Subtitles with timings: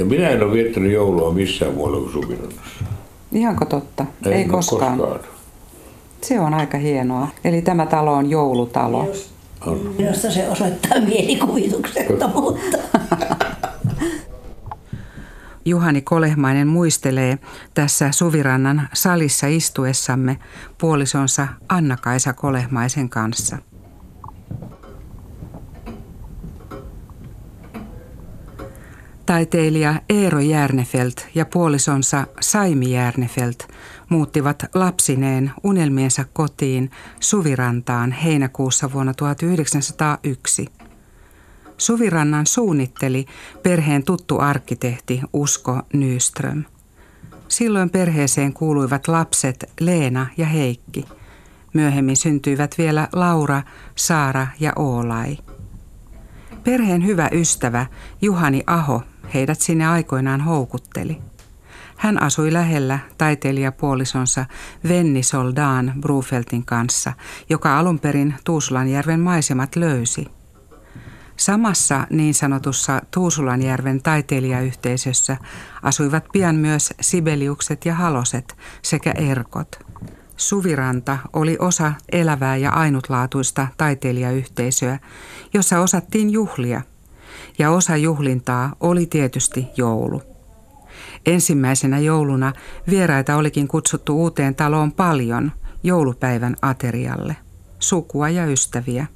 [0.00, 2.84] Ja minä en ole viettänyt joulua missään muualla kuin Suvirannassa.
[3.32, 4.06] Ihanko totta?
[4.26, 4.98] En Ei koskaan.
[4.98, 5.20] koskaan.
[6.22, 7.28] Se on aika hienoa.
[7.44, 9.04] Eli tämä talo on joulutalo.
[9.04, 9.30] Just.
[9.98, 12.78] Minusta se osoittaa mielikuvituksettomuutta.
[15.64, 17.38] Juhani Kolehmainen muistelee
[17.74, 20.38] tässä Suvirannan salissa istuessamme
[20.78, 23.58] puolisonsa Anna-Kaisa Kolehmaisen kanssa.
[29.30, 33.68] Taiteilija Eero Järnefelt ja puolisonsa Saimi Järnefelt
[34.08, 40.66] muuttivat lapsineen unelmiensa kotiin Suvirantaan heinäkuussa vuonna 1901.
[41.78, 43.26] Suvirannan suunnitteli
[43.62, 46.64] perheen tuttu arkkitehti Usko Nyström.
[47.48, 51.04] Silloin perheeseen kuuluivat lapset Leena ja Heikki.
[51.72, 53.62] Myöhemmin syntyivät vielä Laura,
[53.94, 55.38] Saara ja Oolai.
[56.64, 57.86] Perheen hyvä ystävä
[58.22, 59.02] Juhani Aho
[59.34, 61.18] heidät sinne aikoinaan houkutteli.
[61.96, 64.46] Hän asui lähellä taiteilijapuolisonsa
[64.88, 67.12] Venni Soldaan Brufeltin kanssa,
[67.50, 70.26] joka alun perin Tuusulanjärven maisemat löysi.
[71.36, 75.36] Samassa niin sanotussa Tuusulanjärven taiteilijayhteisössä
[75.82, 79.78] asuivat pian myös Sibeliukset ja Haloset sekä Erkot.
[80.36, 84.98] Suviranta oli osa elävää ja ainutlaatuista taiteilijayhteisöä,
[85.54, 86.82] jossa osattiin juhlia.
[87.60, 90.22] Ja osa juhlintaa oli tietysti joulu.
[91.26, 92.52] Ensimmäisenä jouluna
[92.90, 95.52] vieraita olikin kutsuttu uuteen taloon paljon
[95.82, 97.36] joulupäivän aterialle,
[97.78, 99.06] sukua ja ystäviä.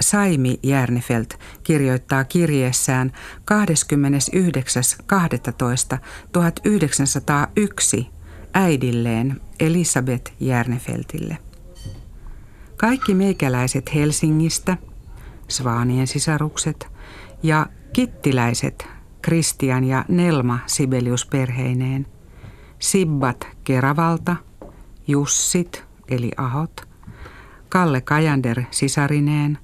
[0.00, 3.12] Saimi Järnefelt kirjoittaa kirjeessään
[7.98, 8.04] 29.12.1901
[8.54, 11.38] äidilleen Elisabeth Järnefeltille.
[12.76, 14.76] Kaikki meikäläiset Helsingistä,
[15.48, 16.95] Svaanien sisarukset
[17.42, 18.88] ja kittiläiset
[19.22, 22.06] Kristian ja Nelma Sibelius perheineen,
[22.78, 24.36] Sibbat Keravalta,
[25.06, 26.88] Jussit eli Ahot,
[27.68, 29.58] Kalle Kajander sisarineen,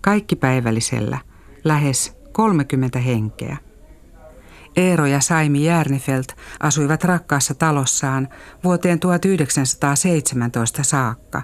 [0.00, 1.18] kaikki päivällisellä,
[1.64, 3.56] lähes 30 henkeä.
[4.76, 8.28] Eero ja Saimi Järnefelt asuivat rakkaassa talossaan
[8.64, 11.42] vuoteen 1917 saakka,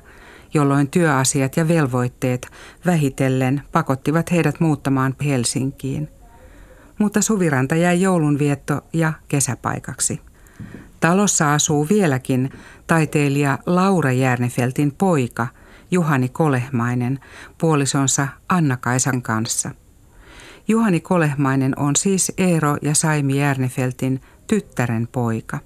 [0.54, 2.48] jolloin työasiat ja velvoitteet
[2.86, 6.08] vähitellen pakottivat heidät muuttamaan Helsinkiin.
[6.98, 10.20] Mutta Suviranta jäi joulunvietto ja kesäpaikaksi.
[11.00, 12.50] Talossa asuu vieläkin
[12.86, 15.46] taiteilija Laura Järnefeltin poika
[15.90, 17.20] Juhani Kolehmainen
[17.58, 19.70] puolisonsa Anna-Kaisan kanssa.
[20.68, 25.58] Juhani Kolehmainen on siis Eero ja Saimi Järnefeltin tyttären poika.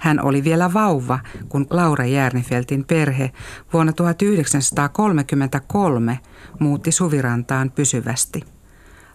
[0.00, 1.18] Hän oli vielä vauva,
[1.48, 3.30] kun Laura Järnefeltin perhe
[3.72, 6.20] vuonna 1933
[6.58, 8.44] muutti Suvirantaan pysyvästi.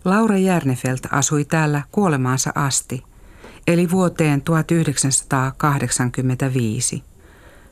[0.06, 3.03] Laura Järnefelt asui täällä kuolemaansa asti,
[3.68, 7.03] eli vuoteen 1985.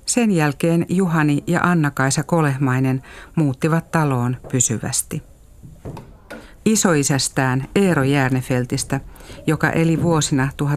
[0.05, 3.01] Sen jälkeen Juhani ja Anna-Kaisa Kolehmainen
[3.35, 5.32] muuttivat taloon pysyvästi.
[6.65, 8.99] Isoisästään Eero Järnefeltistä,
[9.47, 10.67] joka eli vuosina 1863-1937,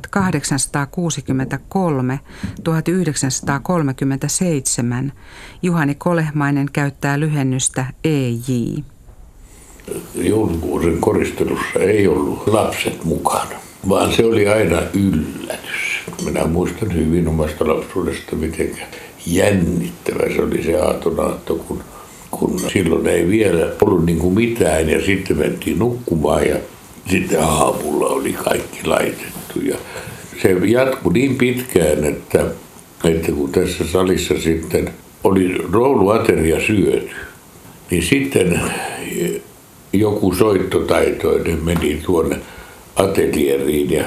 [5.62, 8.38] Juhani Kolehmainen käyttää lyhennystä EJ.
[10.14, 13.56] Joulukuusen koristelussa ei ollut lapset mukana,
[13.88, 16.00] vaan se oli aina yllätys.
[16.24, 18.70] Minä muistan hyvin omasta lapsuudesta, miten
[19.26, 21.82] jännittävä se oli se aatonaatto, kun,
[22.38, 26.56] kun silloin ei vielä ollut niin kuin mitään ja sitten mentiin nukkumaan ja
[27.10, 29.60] sitten aamulla oli kaikki laitettu.
[29.62, 29.76] Ja
[30.42, 32.44] se jatkui niin pitkään, että,
[33.04, 34.90] että kun tässä salissa sitten
[35.24, 37.10] oli rouluateria syöty,
[37.90, 38.60] niin sitten
[39.92, 42.36] joku soittotaitoinen meni tuonne
[42.96, 44.04] atelieriin ja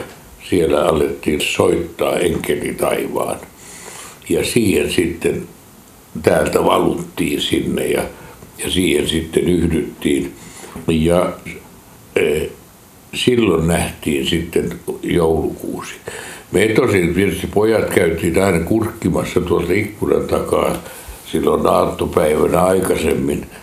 [0.50, 3.40] siellä alettiin soittaa enkeli taivaan.
[4.30, 5.48] Ja siihen sitten
[6.22, 8.04] täältä valuttiin sinne ja,
[8.64, 10.34] ja siihen sitten yhdyttiin.
[10.88, 11.34] Ja
[12.16, 12.46] e,
[13.14, 15.94] silloin nähtiin sitten joulukuusi.
[16.52, 20.76] Me tosin tietysti pojat käytiin aina kurkkimassa tuolta ikkunan takaa
[21.32, 23.46] silloin aattopäivänä aikaisemmin–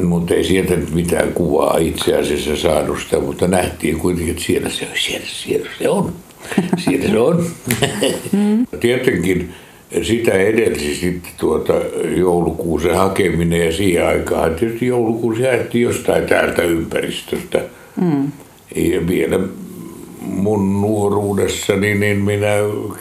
[0.00, 4.88] mutta ei sieltä mitään kuvaa itse asiassa saanut sitä, mutta nähtiin kuitenkin, että siellä se,
[4.94, 6.12] siellä, siellä se on.
[6.78, 7.46] Siellä se on.
[8.32, 8.66] Mm.
[8.80, 9.54] Tietenkin
[10.02, 11.72] sitä edelsi sitten tuota
[12.16, 17.60] joulukuusen hakeminen ja siihen aikaan tietysti joulukuusi haettiin jostain täältä ympäristöstä.
[18.00, 18.32] Mm.
[18.76, 19.40] Ja vielä
[20.20, 22.48] mun nuoruudessani, niin minä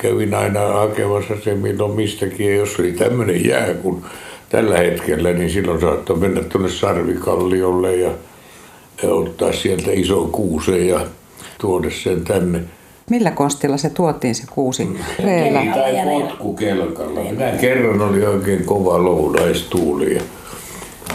[0.01, 2.47] kävin aina hakemassa se milloin mistäkin.
[2.47, 4.03] Ja jos oli tämmöinen jää, kun
[4.49, 8.11] tällä hetkellä, niin silloin saattoi mennä tuonne Sarvikalliolle ja,
[9.03, 10.99] ja ottaa sieltä ison kuusen ja
[11.57, 12.61] tuoda sen tänne.
[13.11, 14.87] Millä konstilla se tuotiin se kuusi?
[15.23, 15.73] Reellä.
[15.73, 17.19] Tai potkukelkalla.
[17.23, 20.15] Minä kerran oli oikein kova lounaistuuli.
[20.15, 20.21] Ja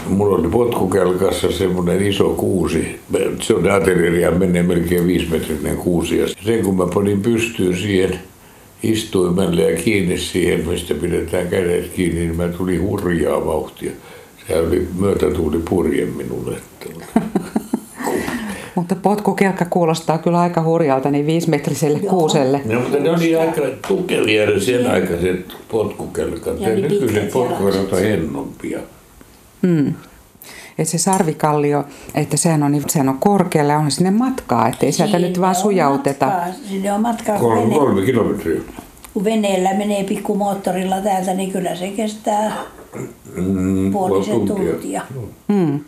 [0.09, 2.99] mulla oli potkukelkassa semmoinen iso kuusi.
[3.41, 6.17] Se on artilleria, menee melkein viisimetrinen kuusi.
[6.17, 8.19] Ja sen kun mä panin pystyyn siihen
[8.83, 13.91] istuimelle ja kiinni siihen, mistä pidetään kädet kiinni, niin mä tuli hurjaa vauhtia.
[14.47, 16.57] Se oli myötätuuli purje minulle.
[18.77, 22.09] Mutta potkukelkka kuulostaa kyllä aika hurjalta, niin viisimetriselle Joo.
[22.09, 22.61] kuuselle.
[22.65, 26.59] No, mutta ne oli aika tukevia sen aikaiset potkukelkat.
[26.59, 28.79] Ja nykyiset potkukelkat on hennompia.
[29.61, 29.87] Mm.
[30.77, 31.85] Että se sarvikallio,
[32.15, 36.25] että sehän on, sehän on korkealla ja on sinne matkaa, ettei sieltä nyt vaan sujauteta.
[36.25, 36.53] Matkaa.
[36.69, 37.39] Sinne on matkaa.
[37.39, 38.61] Kolme, vene, kolme kilometriä.
[39.13, 42.57] Kun veneellä menee pikkumoottorilla täältä, niin kyllä se kestää
[43.35, 45.01] mm, puolisen tuntia.
[45.47, 45.79] Mm.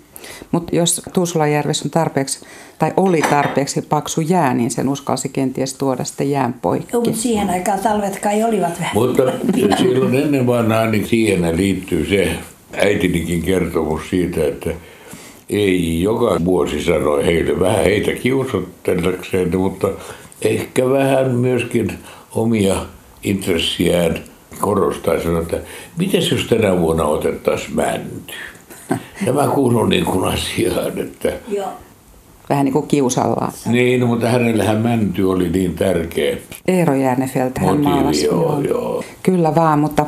[0.51, 2.39] Mutta jos Tuusulajärvessä on tarpeeksi,
[2.79, 6.89] tai oli tarpeeksi paksu jää, niin sen uskalsi kenties tuoda sitten jään poikki.
[6.93, 8.91] Joo, mutta siihen aikaan talvet kai olivat vähän.
[8.93, 9.23] Mutta
[9.77, 12.35] silloin ennen vanhaa niin siihen liittyy se
[12.77, 14.69] äitinikin kertomus siitä, että
[15.49, 19.87] ei joka vuosi sanoi heille vähän heitä kiusottelakseen, mutta
[20.41, 21.93] ehkä vähän myöskin
[22.31, 22.85] omia
[23.23, 24.19] intressiään
[24.59, 25.57] korostaa sanoa, että
[25.97, 28.33] miten jos tänä vuonna otettaisiin mänty?
[29.25, 31.31] Tämä kuuluu niin kuin asiaan, että...
[31.47, 31.67] Joo.
[32.49, 33.51] Vähän niin kuin kiusallaan.
[33.65, 36.37] Niin, mutta hänellähän mänty oli niin tärkeä.
[36.67, 38.25] Eero Järnefelt hän maalasi.
[38.25, 39.03] Joo, joo.
[39.23, 40.05] Kyllä vaan, mutta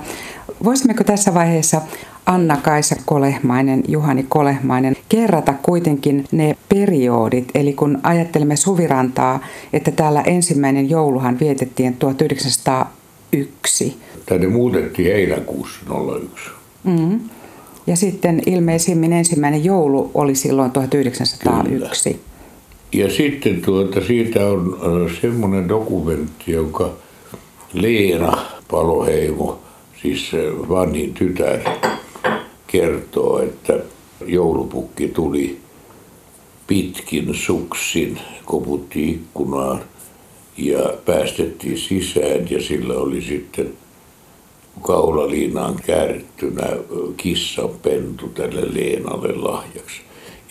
[0.63, 1.81] voisimmeko tässä vaiheessa
[2.25, 9.39] Anna-Kaisa Kolehmainen, Juhani Kolehmainen, kerrata kuitenkin ne periodit, eli kun ajattelemme Suvirantaa,
[9.74, 13.98] että täällä ensimmäinen jouluhan vietettiin 1901.
[14.25, 15.80] Tänne muutettiin heinäkuussa
[16.22, 16.50] 01.
[16.84, 17.19] Mm-hmm.
[17.88, 21.69] Ja sitten ilmeisimmin ensimmäinen joulu oli silloin 1901.
[21.69, 21.89] Kyllä.
[22.94, 26.94] Ja sitten tuota, siitä on semmoinen dokumentti, jonka
[27.74, 28.38] Leena
[28.72, 29.60] Paloheimo,
[30.01, 30.31] siis
[30.69, 31.60] vanhin tytär,
[32.68, 33.80] kertoo, että
[34.25, 35.60] joulupukki tuli
[36.68, 39.81] pitkin suksin, koputti ikkunaan
[40.57, 43.74] ja päästettiin sisään ja sillä oli sitten
[44.81, 46.68] kaulaliinaan käärittynä
[47.18, 50.01] kissan pentu tälle Leenalle lahjaksi.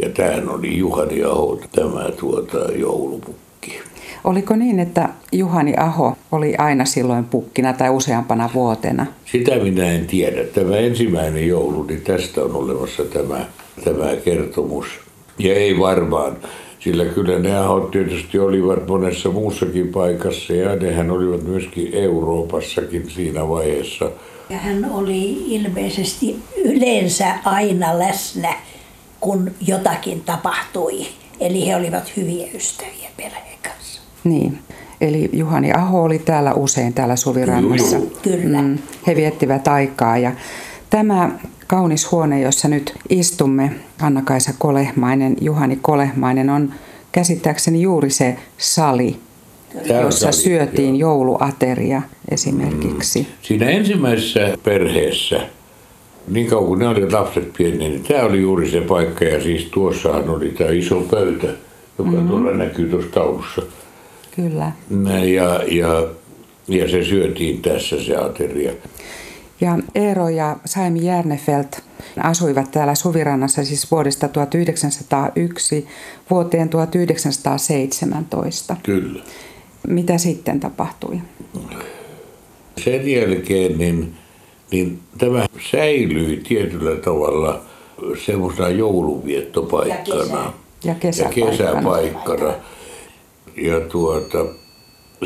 [0.02, 3.80] Ja tämähän oli Juhani Aho, tämä tuota joulupukki.
[4.24, 9.06] Oliko niin, että Juhani Aho oli aina silloin pukkina tai useampana vuotena?
[9.24, 10.44] Sitä minä en tiedä.
[10.44, 13.44] Tämä ensimmäinen joulu, niin tästä on olemassa tämä,
[13.84, 14.86] tämä kertomus.
[15.38, 16.36] Ja ei varmaan,
[16.80, 23.48] sillä kyllä ne ahot tietysti olivat monessa muussakin paikassa ja nehän olivat myöskin Euroopassakin siinä
[23.48, 24.10] vaiheessa.
[24.50, 28.54] Ja hän oli ilmeisesti yleensä aina läsnä,
[29.20, 31.06] kun jotakin tapahtui.
[31.40, 34.00] Eli he olivat hyviä ystäviä perheen kanssa.
[34.24, 34.58] Niin.
[35.00, 37.96] Eli Juhani Aho oli täällä usein täällä Suvirannassa.
[38.22, 38.62] Kyllä.
[38.62, 40.32] Mm, he viettivät aikaa ja
[40.90, 41.30] tämä
[41.70, 43.70] kaunis huone, jossa nyt istumme,
[44.00, 46.72] Anna-Kaisa Kolehmainen, Juhani Kolehmainen, on
[47.12, 49.16] käsittääkseni juuri se sali,
[49.72, 51.10] Täällä jossa sali, syötiin joo.
[51.10, 53.20] jouluateria esimerkiksi.
[53.20, 53.26] Mm.
[53.42, 55.40] Siinä ensimmäisessä perheessä,
[56.28, 59.24] niin kauan kuin ne olivat lapset pieniä, niin tämä oli juuri se paikka.
[59.24, 61.46] Ja siis tuossahan oli tämä iso pöytä,
[61.98, 62.28] joka mm-hmm.
[62.28, 63.62] tuolla näkyy tuossa taulussa.
[64.36, 64.72] Kyllä.
[65.34, 66.06] Ja, ja,
[66.68, 68.72] ja se syötiin tässä se ateria.
[69.60, 71.82] Ja Eero ja Saimi Järnefelt
[72.22, 75.86] asuivat täällä Suvirannassa siis vuodesta 1901
[76.30, 78.76] vuoteen 1917.
[78.82, 79.22] Kyllä.
[79.88, 81.20] Mitä sitten tapahtui?
[82.84, 84.14] Sen jälkeen niin,
[84.70, 87.62] niin tämä säilyi tietyllä tavalla
[88.26, 90.52] semmoisena jouluviettopaikkana.
[90.84, 91.22] Ja, kesä.
[91.22, 91.50] ja kesäpaikkana.
[91.50, 92.54] Ja kesäpaikkana.
[93.56, 94.46] Ja tuota,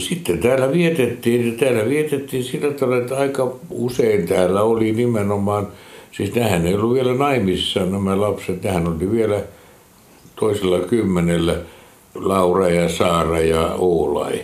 [0.01, 5.69] sitten täällä vietettiin, täällä vietettiin sillä tavalla, että aika usein täällä oli nimenomaan,
[6.13, 9.41] siis nähän ei ollut vielä naimisissa nämä lapset, tähän oli vielä
[10.37, 11.57] toisella kymmenellä
[12.15, 14.41] Laura ja Saara ja Oulai.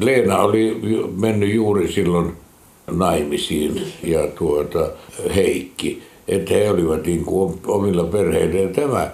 [0.00, 0.80] Leena oli
[1.16, 2.32] mennyt juuri silloin
[2.90, 4.90] naimisiin ja tuota
[5.34, 8.60] Heikki, että he olivat niin kuin omilla perheillä.
[8.60, 9.10] Ja tämä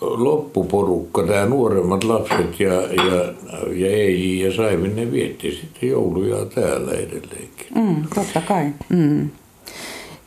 [0.00, 3.34] loppuporukka, tämä nuoremmat lapset ja, ja,
[3.72, 7.66] ja EJ ja Saimin, ne vietti sitten jouluja täällä edelleenkin.
[7.74, 8.66] Mm, totta kai.
[8.88, 9.30] Mm.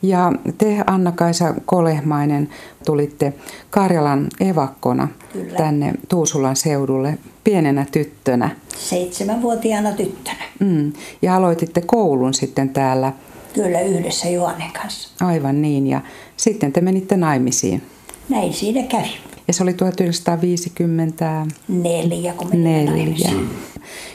[0.02, 2.50] Ja te, Anna-Kaisa Kolehmainen,
[2.86, 3.34] tulitte
[3.70, 5.58] Karjalan evakkona Kyllä.
[5.58, 8.50] tänne Tuusulan seudulle pienenä tyttönä.
[8.78, 10.44] Seitsemänvuotiaana tyttönä.
[10.60, 10.94] Mm.
[11.22, 13.14] Ja aloititte koulun sitten täällä.
[13.54, 15.26] Kyllä, yhdessä Juhanen kanssa.
[15.26, 16.02] Aivan niin, ja
[16.38, 17.82] sitten te menitte naimisiin.
[18.30, 19.30] Näin siinä kävi.
[19.50, 23.50] Ja se oli 1954, kun naimisiin.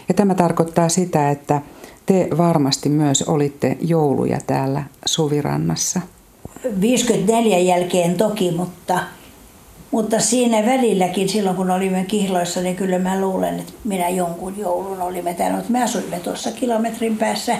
[0.08, 1.60] Ja tämä tarkoittaa sitä, että
[2.06, 6.00] te varmasti myös olitte jouluja täällä Suvirannassa.
[6.80, 9.00] 54 jälkeen toki, mutta,
[9.90, 15.02] mutta siinä välilläkin silloin kun olimme kihloissa, niin kyllä mä luulen, että minä jonkun joulun
[15.02, 15.56] olimme täällä.
[15.56, 17.56] Mutta me asuimme tuossa kilometrin päässä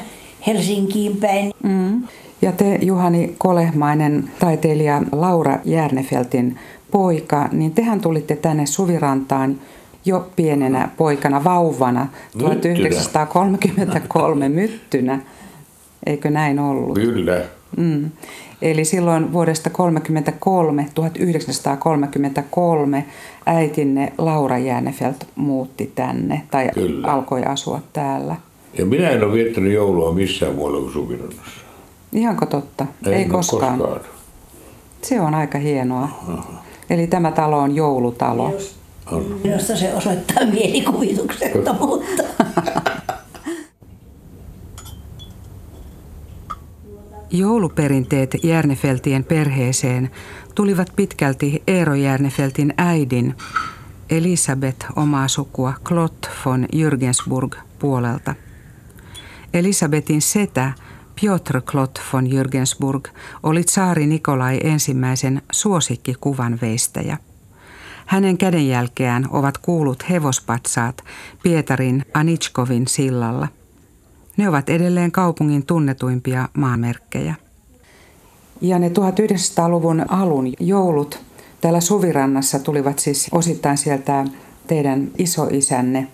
[0.47, 1.53] Helsinkiin päin.
[1.63, 2.03] Mm.
[2.43, 6.59] Ja te Juhani Kolehmainen, taiteilija Laura Järnefeltin
[6.95, 9.61] poika, niin tehän tulitte tänne Suvirantaan
[10.05, 12.75] jo pienenä poikana, vauvana, myttynä.
[12.75, 15.19] 1933 myttynä.
[16.07, 16.95] Eikö näin ollut?
[16.95, 17.41] Kyllä.
[17.77, 18.11] Mm.
[18.63, 23.05] Eli silloin vuodesta 1933, 1933
[23.47, 27.13] äitinne Laura Jäänefelt muutti tänne tai Kyllä.
[27.13, 28.37] alkoi asua täällä.
[28.79, 31.61] Ja minä en ole viettänyt joulua missään muualla kuin Suvirannassa.
[32.13, 32.87] Ihanko totta?
[33.07, 33.79] Ei, Ei koskaan.
[33.79, 34.01] koskaan.
[35.03, 36.09] Se on aika hienoa.
[36.29, 36.64] Aha.
[36.91, 38.51] Eli tämä talo on joulutalo.
[38.51, 38.77] Just.
[39.45, 42.23] Minusta se osoittaa mielikuvituksettomuutta.
[47.31, 50.11] Jouluperinteet Järnefeltien perheeseen
[50.55, 53.35] tulivat pitkälti Eero Järnefeltin äidin,
[54.11, 58.35] Elisabeth omaa sukua Klot von Jürgensburg puolelta.
[59.55, 60.73] Elisabetin setä
[61.21, 63.09] Piotr Klot von Jürgensburg
[63.43, 67.19] oli tsaari Nikolai ensimmäisen suosikkikuvanveistäjä.
[68.07, 71.05] Hänen kädenjälkeään ovat kuulut hevospatsaat
[71.43, 73.49] Pietarin Anichkovin sillalla.
[74.37, 77.35] Ne ovat edelleen kaupungin tunnetuimpia maamerkkejä.
[78.61, 81.19] Ja ne 1900-luvun alun joulut
[81.61, 84.25] täällä Suvirannassa tulivat siis osittain sieltä
[84.67, 86.09] teidän isoisänne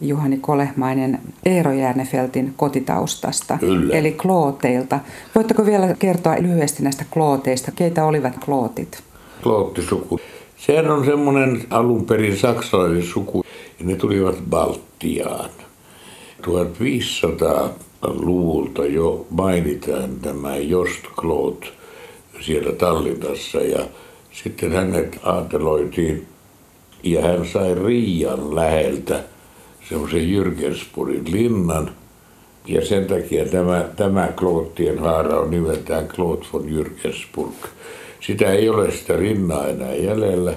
[0.00, 3.94] Juhani Kolehmainen Eero Järnefeltin kotitaustasta, Kyllä.
[3.94, 5.00] eli klooteilta.
[5.34, 7.72] Voitteko vielä kertoa lyhyesti näistä klooteista?
[7.72, 9.02] Keitä olivat klootit?
[9.42, 10.20] Klootisuku.
[10.56, 13.44] Sehän on semmoinen alun perin saksalainen suku,
[13.78, 15.50] ja ne tulivat Baltiaan.
[16.42, 21.72] 1500-luvulta jo mainitaan tämä Jost Kloot
[22.40, 23.86] siellä Tallinnassa, ja
[24.32, 26.26] sitten hänet aateloitiin,
[27.02, 29.22] ja hän sai Riian läheltä–
[29.88, 31.90] semmoisen Jyrkenspurin linnan.
[32.66, 37.54] Ja sen takia tämä, tämä Kloottien haara on nimeltään Kloot von Jyrkensburg.
[38.20, 40.54] Sitä ei ole sitä rinnaa enää jäljellä.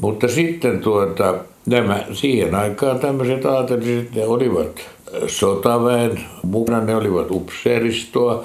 [0.00, 1.34] Mutta sitten tuota,
[1.66, 4.80] nämä, siihen aikaan tämmöiset aateliset, ne olivat
[5.26, 8.44] sotaväen mukana, ne olivat upseeristoa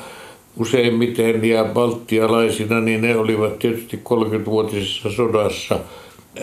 [0.57, 5.79] useimmiten ja baltialaisina, niin ne olivat tietysti 30-vuotisessa sodassa–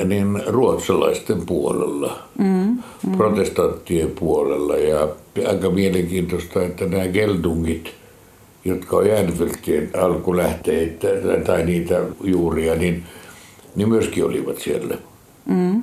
[0.05, 3.17] niin ruotsalaisten puolella, mm, mm.
[3.17, 4.77] protestanttien puolella.
[4.77, 5.09] Ja
[5.49, 7.91] aika mielenkiintoista, että nämä geldungit,
[8.65, 11.09] jotka on Järnfeltien alkulähteitä
[11.47, 13.03] tai niitä juuria, niin,
[13.77, 14.95] niin myöskin olivat siellä.
[15.47, 15.81] Mm.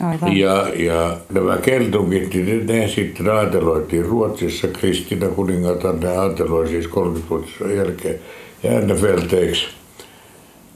[0.00, 0.36] Aivan.
[0.36, 4.68] Ja, ja nämä keltungit, niin ne sitten aateloitiin Ruotsissa.
[4.68, 8.18] Kristina kuningatar ne aateloi siis 30 vuotta jälkeen
[8.62, 9.66] Järnefelteiksi.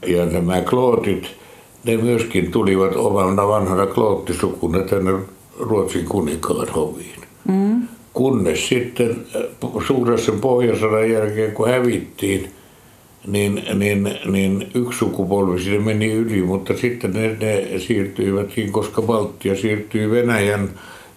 [0.07, 1.27] Ja nämä klootit–
[1.83, 5.11] ne myöskin tulivat omana vanhana kloottisukuna tänne
[5.59, 7.21] Ruotsin kuninkaan hoviin.
[7.47, 7.87] Mm.
[8.13, 12.51] Kunnes sitten äh, suuressa pohjoisodan jälkeen, kun hävittiin,
[13.27, 19.55] niin, niin, niin yksi sukupolvi sinne meni yli, mutta sitten ne, ne siirtyivätkin, koska Baltia
[19.55, 20.69] siirtyi Venäjän,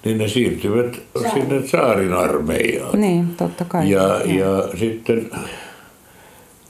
[0.05, 1.41] niin ne siirtyivät Saari.
[1.41, 3.01] sinne saarin armeijaan.
[3.01, 3.91] Niin, totta kai.
[3.91, 4.35] Ja, ja.
[4.35, 5.31] ja sitten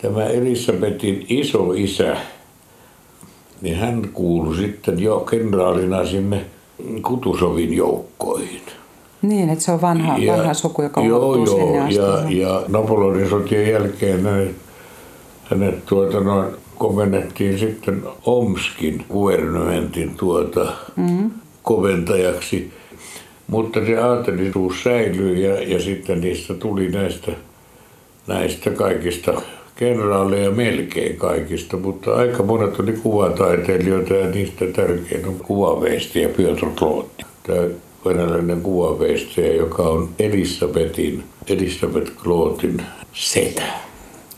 [0.02, 2.16] tämä Elisabetin iso-isä,
[3.64, 6.44] niin hän kuului sitten jo kenraalina sinne
[7.02, 8.60] Kutusovin joukkoihin.
[9.22, 12.38] Niin, että se on vanha, ja, vanha suku, joka joo, joo, sinne asti.
[12.38, 14.56] Ja, ja Napoleonin sotien jälkeen hänet,
[15.44, 16.46] hänet tuota, noin,
[16.78, 21.30] komennettiin sitten Omskin guvernementin tuota, mm-hmm.
[21.62, 22.72] koventajaksi.
[23.46, 27.32] Mutta se aatelisuus säilyi ja, ja sitten niistä tuli näistä,
[28.26, 29.42] näistä kaikista
[29.76, 37.24] kenraaleja melkein kaikista, mutta aika monet oli kuvataiteilijoita ja niistä tärkein on kuvaveistiä Piotr Klootti.
[37.42, 37.68] Tämä
[38.04, 43.62] venäläinen kuvaveistiä, joka on Elisabetin, Elisabeth Klootin setä.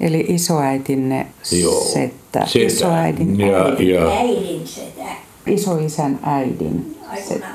[0.00, 1.26] Eli isoäitinne
[1.62, 2.46] Joo, setä.
[2.46, 2.66] setä.
[2.66, 3.88] Isoäidin ja, äidin.
[3.88, 5.02] Ja, äidin setä.
[5.46, 6.96] Isoisän äidin
[7.28, 7.46] setä.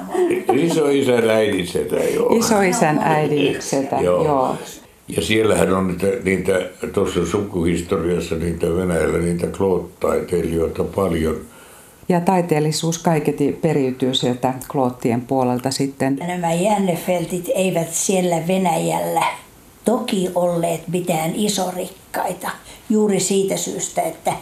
[0.53, 2.29] Isoisän äidin setä, joo.
[2.35, 4.25] Isoisän äidin setä, joo.
[4.25, 4.55] joo.
[5.15, 6.61] Ja siellähän on niitä, niitä
[6.93, 11.35] tuossa sukuhistoriassa niitä Venäjällä niitä kloottaiteilijoita paljon.
[12.09, 16.15] Ja taiteellisuus kaiketi periytyy sieltä kloottien puolelta sitten.
[16.15, 19.23] Nämä jännefeltit eivät siellä Venäjällä
[19.85, 22.49] toki olleet mitään isorikkaita
[22.89, 24.33] juuri siitä syystä, että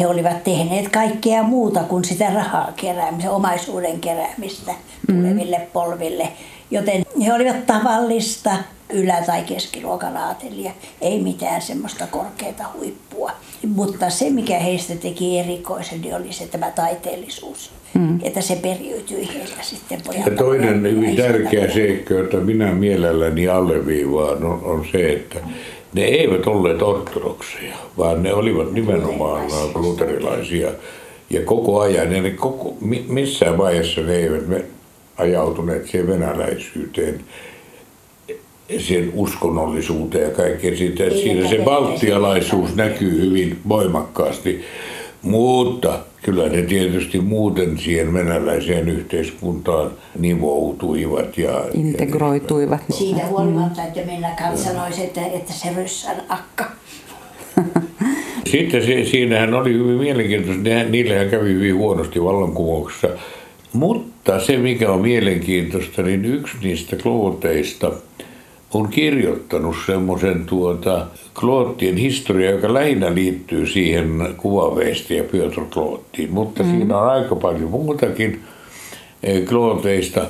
[0.00, 4.74] he olivat tehneet kaikkea muuta kuin sitä rahaa keräämistä, omaisuuden keräämistä
[5.06, 5.66] tuleville mm.
[5.72, 6.28] polville
[6.74, 8.50] Joten he olivat tavallista
[8.92, 13.30] ylä- tai keskiluokan aatelia, ei mitään semmoista korkeata huippua.
[13.66, 17.70] Mutta se, mikä heistä teki erikoisen, niin oli se tämä taiteellisuus.
[17.94, 18.18] Mm.
[18.22, 20.30] Että se periytyi heillä sitten pojalta.
[20.30, 25.38] Ja toinen hyvin tärkeä seikka, jota minä mielelläni alleviivaan, on, on se, että
[25.92, 30.70] ne eivät olleet ortodokseja, vaan ne olivat nimenomaan luterilaisia.
[31.30, 32.76] Ja koko ajan, ja ne koko,
[33.08, 34.73] missään vaiheessa ne eivät
[35.16, 37.20] ajautuneet siihen venäläisyyteen,
[38.78, 40.76] sen uskonnollisuuteen ja kaikkeen.
[40.76, 44.64] Siitä, siinä se valtialaisuus näkyy hyvin voimakkaasti.
[45.22, 52.80] Mutta kyllä ne tietysti muuten siihen venäläiseen yhteiskuntaan nivoutuivat ja integroituivat.
[52.88, 56.64] Ja, Siitä huolimatta, että minä sanoisi, että, että se ryssän akka.
[58.50, 63.08] Sitten se, siinähän oli hyvin mielenkiintoista, niillähän kävi hyvin huonosti vallankumouksessa.
[63.74, 67.92] Mutta se, mikä on mielenkiintoista, niin yksi niistä klooteista–
[68.74, 71.06] on kirjoittanut semmoisen tuota
[71.40, 76.70] Kloottien historia, joka lähinnä liittyy siihen kuvaveesti ja Piotr Kloottiin, mutta mm.
[76.70, 78.42] siinä on aika paljon muutakin
[79.22, 80.26] eh, Klooteista.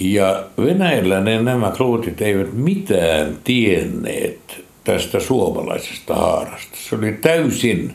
[0.00, 6.76] Ja Venäjällä ne, nämä klootit eivät mitään tienneet tästä suomalaisesta haarasta.
[6.88, 7.92] Se oli täysin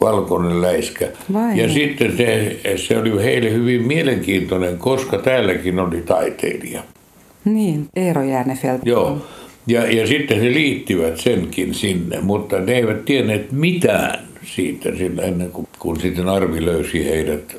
[0.00, 1.08] valkoinen läiskä.
[1.32, 1.60] Vai.
[1.60, 6.82] Ja sitten se, se oli heille hyvin mielenkiintoinen, koska täälläkin oli taiteilija.
[7.44, 8.78] Niin, Eero Jäänefeld.
[8.84, 9.18] Joo.
[9.66, 15.50] Ja, ja sitten he liittivät senkin sinne, mutta ne eivät tienneet mitään siitä sillä ennen
[15.50, 17.56] kuin kun sitten Arvi löysi heidät,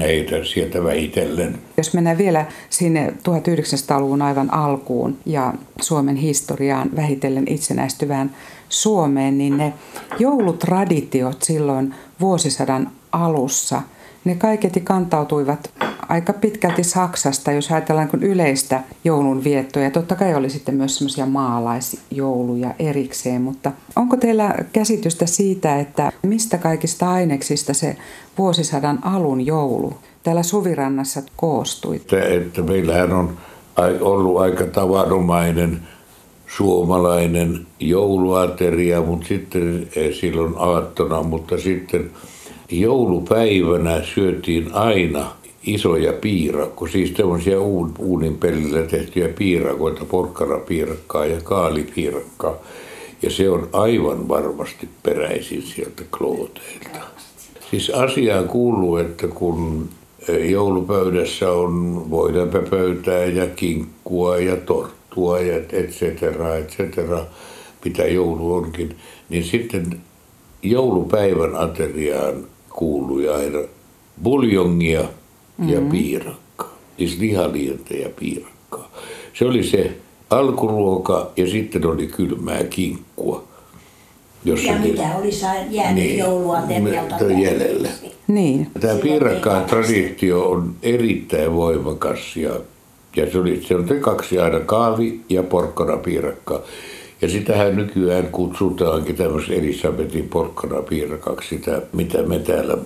[0.00, 1.58] heitä sieltä vähitellen.
[1.76, 8.30] Jos mennään vielä sinne 1900-luvun aivan alkuun ja Suomen historiaan vähitellen itsenäistyvään
[8.70, 9.72] Suomeen, niin ne
[10.18, 13.82] joulutraditiot silloin vuosisadan alussa,
[14.24, 15.70] ne kaiketi kantautuivat
[16.08, 19.82] aika pitkälti Saksasta, jos ajatellaan niin yleistä joulunviettoa.
[19.82, 26.12] Ja totta kai oli sitten myös semmoisia maalaisjouluja erikseen, mutta onko teillä käsitystä siitä, että
[26.22, 27.96] mistä kaikista aineksista se
[28.38, 31.96] vuosisadan alun joulu täällä Suvirannassa koostui?
[31.96, 33.36] Että, että meillähän on
[34.00, 35.80] ollut aika tavanomainen
[36.56, 42.10] suomalainen jouluateria, mutta sitten eh, silloin aattona, mutta sitten
[42.70, 45.32] joulupäivänä syötiin aina
[45.62, 47.60] isoja piirakko, siis tämmöisiä
[47.98, 52.54] uunin pelillä tehtyjä piirakoita, porkkarapiirakkaa ja kaalipiirakkaa.
[53.22, 57.00] Ja se on aivan varmasti peräisin sieltä klooteilta.
[57.70, 59.88] Siis asiaan kuuluu, että kun
[60.28, 64.99] e, joulupöydässä on voidainpäpöytää ja kinkkua ja torttua
[65.46, 67.26] ja et cetera, et cetera,
[67.84, 68.96] mitä joulu onkin,
[69.28, 70.00] niin sitten
[70.62, 73.58] joulupäivän ateriaan kuului aina
[74.22, 75.04] buljongia–
[75.66, 75.88] ja mm.
[75.88, 76.70] piirakka.
[76.98, 78.90] Siis lihalientä ja piirakkaa.
[79.38, 79.96] Se oli se
[80.30, 83.44] alkuruoka ja sitten oli kylmää kinkkua.
[84.44, 85.30] ja mitä oli
[85.70, 86.58] jäänyt niin, joulua
[87.42, 87.88] jäljellä.
[88.28, 88.66] Niin.
[88.80, 92.50] Tämä piirakkaan traditio on erittäin voimakas ja,
[93.16, 96.62] ja se, oli, se on kaksi aina kaavi ja porkkana piirakka.
[97.22, 102.78] Ja sitähän nykyään kutsutaankin tämmöisen Elisabetin porkkana piirakaksi, sitä mitä me täällä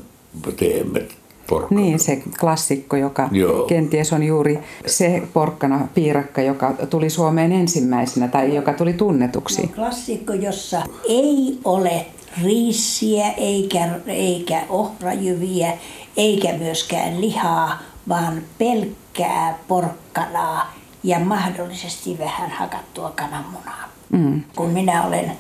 [0.57, 1.07] teemme
[1.47, 1.81] porkkana.
[1.81, 3.67] Niin, se klassikko, joka Joo.
[3.67, 9.63] kenties on juuri se porkkana piirakka, joka tuli Suomeen ensimmäisenä tai joka tuli tunnetuksi.
[9.63, 12.07] No, klassikko, jossa ei ole
[12.43, 15.73] riisiä eikä, eikä ohrajyviä
[16.17, 23.89] eikä myöskään lihaa, vaan pelkkää porkkanaa ja mahdollisesti vähän hakattua kananmunaa.
[24.13, 24.43] Mm.
[24.57, 25.33] Kun minä olen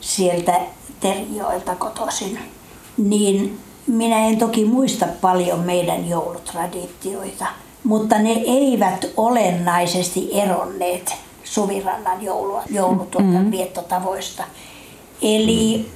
[0.00, 0.60] sieltä
[1.00, 2.38] Terjoilta kotoisin,
[2.96, 7.46] niin minä en toki muista paljon meidän joulutraditioita,
[7.84, 13.50] mutta ne eivät olennaisesti eronneet Suvirannan joulua, joulutuota mm-hmm.
[13.50, 14.44] viettotavoista.
[15.22, 15.90] Eli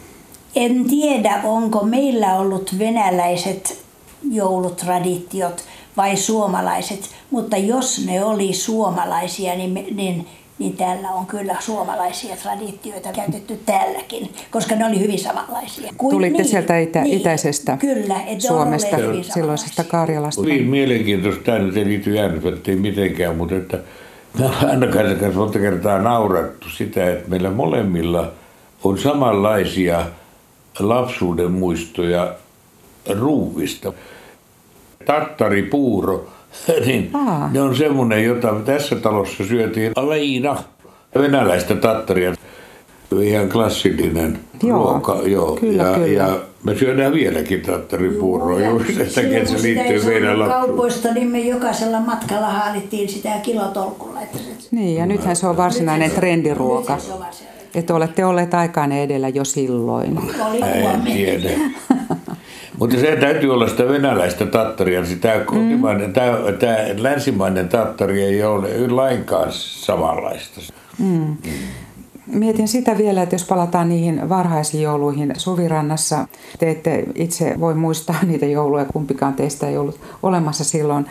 [0.56, 3.84] en tiedä, onko meillä ollut venäläiset
[4.30, 5.64] joulutraditiot
[5.96, 10.26] vai suomalaiset, mutta jos ne oli suomalaisia, niin, niin
[10.58, 15.92] niin täällä on kyllä suomalaisia traditioita käytetty täälläkin, koska ne oli hyvin samanlaisia.
[15.96, 18.96] Kuin, Tulitte niin, sieltä itä, niin, itäisestä kyllä, Suomesta,
[19.34, 20.40] silloisesta Karjalasta.
[20.40, 23.78] Oli mielenkiintoista, tämä nyt ei liity Järnfeltiin mitenkään, mutta että
[24.38, 28.32] me ollaan aina kanssa monta kertaa naurattu sitä, että meillä molemmilla
[28.84, 30.06] on samanlaisia
[30.78, 32.34] lapsuuden muistoja
[33.18, 33.92] ruuvista.
[35.06, 36.26] Tattaripuuro
[36.86, 37.50] niin Aa.
[37.52, 40.56] ne on semmoinen, jota tässä talossa syötiin aleina
[41.18, 42.34] venäläistä tattaria.
[43.22, 45.18] ihan klassillinen Joo, ruoka.
[45.26, 45.56] Joo.
[45.60, 46.06] kyllä, ja, kyllä.
[46.06, 50.10] ja me syödään vieläkin tattaripuuroa, Ja juuri sen takia, silloin, että se sitä ei liittyy
[50.12, 50.66] meidän saanut lapsuuteen.
[50.68, 54.20] kaupoista, niin me jokaisella matkalla haalittiin sitä kilotolkulla.
[54.22, 56.94] Että se, Niin, ja nythän se on varsinainen trendiruoka.
[56.94, 57.54] Nyt se on varsinainen.
[57.74, 60.18] Että olette olleet aikaan edellä jo silloin.
[60.48, 61.50] Oli En tiedä.
[62.78, 65.04] Mutta se täytyy olla sitä venäläistä tattaria.
[65.04, 70.60] Sitä kotimainen, tämä, tämä länsimainen tattari ei ole lainkaan samanlaista.
[72.26, 78.16] Mietin sitä vielä, että jos palataan niihin varhaisiin jouluihin Suvirannassa, te ette itse voi muistaa
[78.26, 81.06] niitä jouluja, kumpikaan teistä ei ollut olemassa silloin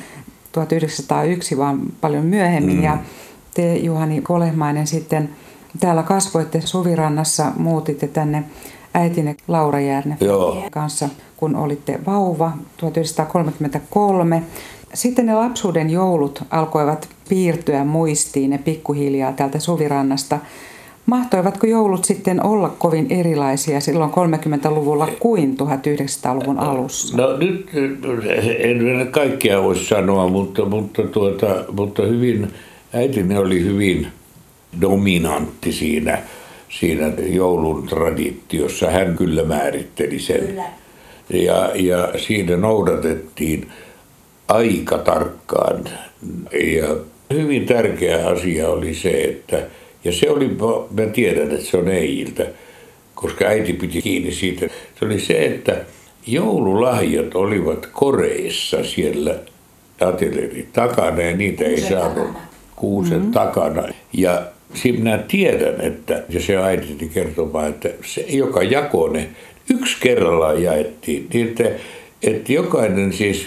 [0.52, 2.78] 1901, vaan paljon myöhemmin.
[2.78, 2.84] Mm.
[2.84, 2.98] Ja
[3.54, 5.30] te, Juhani Kolehmainen, sitten
[5.80, 8.44] täällä kasvoitte Suvirannassa, muutitte tänne
[8.94, 10.64] äitinne Laura Järne Joo.
[10.72, 14.44] kanssa, kun olitte vauva 1933.
[14.94, 20.40] Sitten ne lapsuuden joulut alkoivat piirtyä muistiin ne pikkuhiljaa täältä Suvirannasta.
[21.06, 27.18] Mahtoivatko joulut sitten olla kovin erilaisia silloin 30-luvulla kuin 1900-luvun alussa?
[27.18, 27.70] No nyt
[28.60, 32.48] en vielä kaikkea voi sanoa, mutta, mutta, tuota, mutta hyvin,
[32.94, 34.08] äitini oli hyvin
[34.82, 36.18] dominantti siinä,
[36.80, 38.90] siinä joulun traditiossa.
[38.92, 40.48] Hän kyllä määritteli sen.
[40.48, 40.64] Kyllä.
[41.30, 43.68] Ja, ja siinä noudatettiin
[44.48, 45.84] aika tarkkaan.
[46.76, 46.96] Ja
[47.34, 49.62] hyvin tärkeä asia oli se, että,
[50.04, 50.48] ja se oli,
[50.92, 52.46] mä tiedän, että se on Eijiltä,
[53.16, 54.66] koska äiti piti kiinni siitä.
[55.00, 55.76] Se oli se, että
[56.28, 59.36] joululahjat olivat koreissa siellä
[60.02, 62.40] atelierin takana ja niitä ei Kuusen saanut takana.
[62.76, 63.32] kuusen mm-hmm.
[63.32, 63.84] takana.
[64.14, 64.42] Ja
[64.74, 69.30] siinä minä tiedän, että, ja se äitini kertoo että se, joka jakoi ne,
[69.70, 71.64] yksi kerrallaan jaettiin, niin että,
[72.24, 73.46] että jokainen siis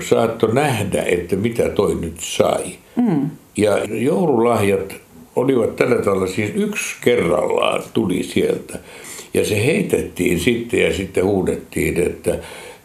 [0.00, 2.64] saattoi nähdä, että mitä toi nyt sai.
[2.96, 3.30] Mm.
[3.56, 4.96] Ja joululahjat
[5.36, 8.78] olivat tällä tavalla, siis yksi kerrallaan tuli sieltä.
[9.34, 12.38] Ja se heitettiin sitten ja sitten huudettiin, että,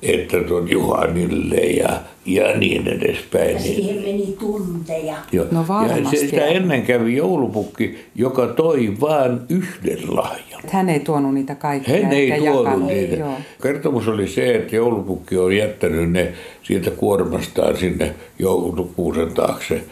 [0.04, 1.90] että tuon Juhanille ja,
[2.26, 3.54] ja niin edespäin.
[3.54, 5.16] Ja siihen meni tunteja.
[5.32, 5.46] Joo.
[5.52, 6.18] No ja varmasti.
[6.18, 10.62] se, sitä ennen kävi joulupukki, joka toi vain yhden lahjan.
[10.72, 12.04] Hän ei tuonut niitä kaikkia.
[12.04, 12.88] Hän ei eikä tuonut jakanut.
[12.88, 13.16] niitä.
[13.16, 13.34] Joo.
[13.62, 19.84] Kertomus oli se, että joulupukki on jättänyt ne siitä kuormastaan sinne joulukuusen taakse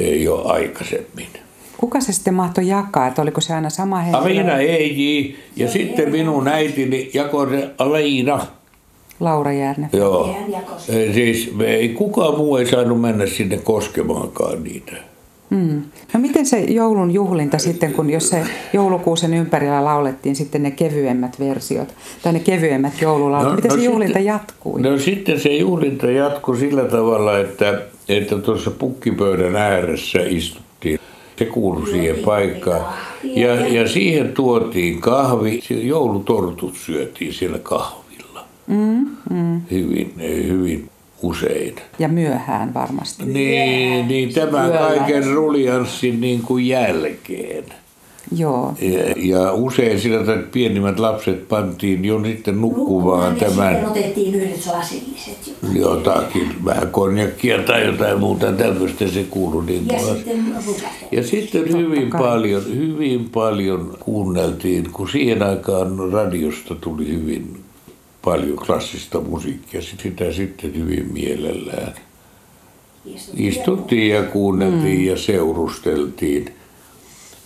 [0.00, 1.28] jo aikaisemmin.
[1.76, 3.06] Kuka se sitten mahtoi jakaa?
[3.06, 4.22] Että oliko se aina sama henkilö?
[4.22, 8.46] Amina Eiji ja sitten minun äitini jakoi se Aleina.
[9.20, 9.88] Laura Järne.
[9.92, 10.36] Joo.
[10.88, 14.92] Eh, Siis me ei, kukaan muu ei saanut mennä sinne koskemaankaan niitä.
[15.50, 15.82] Mm.
[16.14, 21.40] No miten se joulun juhlinta sitten, kun jos se joulukuusen ympärillä laulettiin sitten ne kevyemmät
[21.40, 21.88] versiot,
[22.22, 24.80] tai ne kevyemmät joululaulut, no, miten no se juhlinta sitten- jatkui?
[24.82, 30.98] No sitten se juhlinta jatkui sillä tavalla, että, että tuossa pukkipöydän ääressä istuttiin.
[31.38, 32.94] Se kuului siihen paikkaan.
[33.24, 35.60] Ja, ja siihen tuotiin kahvi.
[35.70, 37.97] Joulutortut syötiin siellä kahvilla.
[38.68, 39.60] Mm, mm.
[39.70, 40.14] Hyvin,
[40.46, 40.90] hyvin
[41.22, 41.74] usein.
[41.98, 43.24] Ja myöhään varmasti.
[43.24, 44.78] Niin, niin tämän Yöllä.
[44.88, 47.64] kaiken ruljanssin niin kuin jälkeen.
[48.36, 48.74] Joo.
[48.80, 53.90] Ja, ja usein sillä tavalla, että pienimmät lapset pantiin jo sitten nukkumaan ja tämän sitten
[53.90, 55.54] otettiin yhdet lasilliset.
[55.74, 55.80] jo.
[55.80, 60.44] jotakin, vähän konjakkia tai jotain muuta tämmöistä se kuului niin Ja kuin sitten
[61.12, 62.20] ja sitten hyvin kai.
[62.20, 67.56] paljon, hyvin paljon kuunneltiin, kun siihen aikaan radiosta tuli hyvin
[68.28, 71.94] paljon klassista musiikkia, sitä sitten hyvin mielellään.
[73.36, 75.06] Istuttiin ja kuunneltiin mm.
[75.06, 76.54] ja seurusteltiin.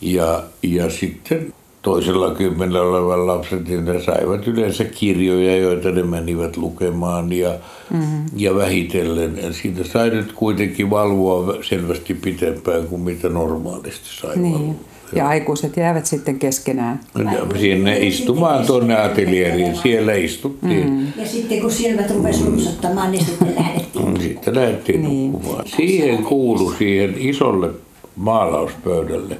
[0.01, 6.57] Ja, ja sitten toisella kymmenellä olevan lapset, niin ne saivat yleensä kirjoja, joita ne menivät
[6.57, 7.55] lukemaan ja,
[7.90, 8.25] mm-hmm.
[8.37, 9.55] ja vähitellen.
[9.55, 14.55] Siitä sai nyt kuitenkin valvoa selvästi pitempään kuin mitä normaalisti sai Niin.
[14.55, 14.75] valvoa.
[15.16, 17.01] Ja aikuiset jäävät sitten keskenään.
[17.18, 20.90] Ja sinne istumaan tuonne atelieriin, siellä istuttiin.
[20.90, 21.07] Mm.
[21.16, 24.20] Ja sitten kun silmät rupesi rupsattamaan, niin sitten lähdettiin.
[24.20, 25.33] Sitten lähdettiin Niin.
[25.33, 25.64] nukkumaan.
[25.77, 27.70] Siihen kuului siihen isolle
[28.16, 29.37] maalauspöydälle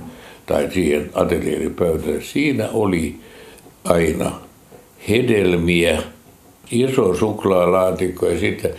[0.46, 2.22] tai siihen atelieripöydälle.
[2.22, 3.16] Siinä oli
[3.85, 4.32] aina
[5.08, 6.02] hedelmiä,
[6.70, 8.70] iso suklaalaatikko ja sitten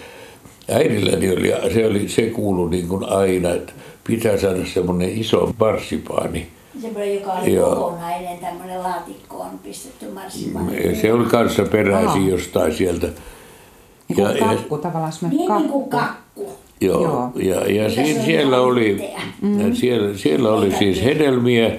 [0.71, 3.73] äidilläni oli, se, oli, se kuului niin kuin aina, että
[4.08, 6.47] pitää saada semmoinen iso marsipaani.
[6.81, 7.75] Semmoinen, joka oli Joo.
[7.75, 10.89] kokonainen, tämmöinen laatikko on pistetty marssipaani.
[10.89, 12.29] Ja Se oli kanssa peräisin Aa.
[12.29, 13.07] jostain sieltä.
[13.07, 16.15] Niin kuin Ja- ja- kakku, tavallaan semmoinen Niin, niin kuin kakku.
[16.45, 16.51] kakku.
[16.81, 17.31] Joo, Joo.
[17.36, 19.09] ja, ja oli siellä oli,
[19.41, 19.73] mm.
[19.73, 21.71] siellä, siellä oli siis hedelmiä,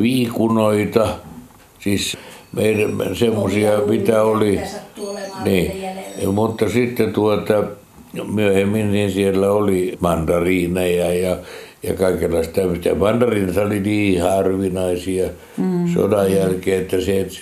[0.00, 1.08] viikunoita,
[1.78, 2.16] siis
[2.52, 4.60] meidän semmoisia, mitä oli,
[5.44, 5.72] niin,
[6.32, 7.64] mutta sitten tuota,
[8.32, 11.36] myöhemmin niin siellä oli mandariineja ja,
[11.82, 12.94] ja kaikenlaista tämmöistä.
[12.94, 15.88] Mandarinit oli niin harvinaisia mm.
[15.94, 17.38] sodan jälkeen, että se, että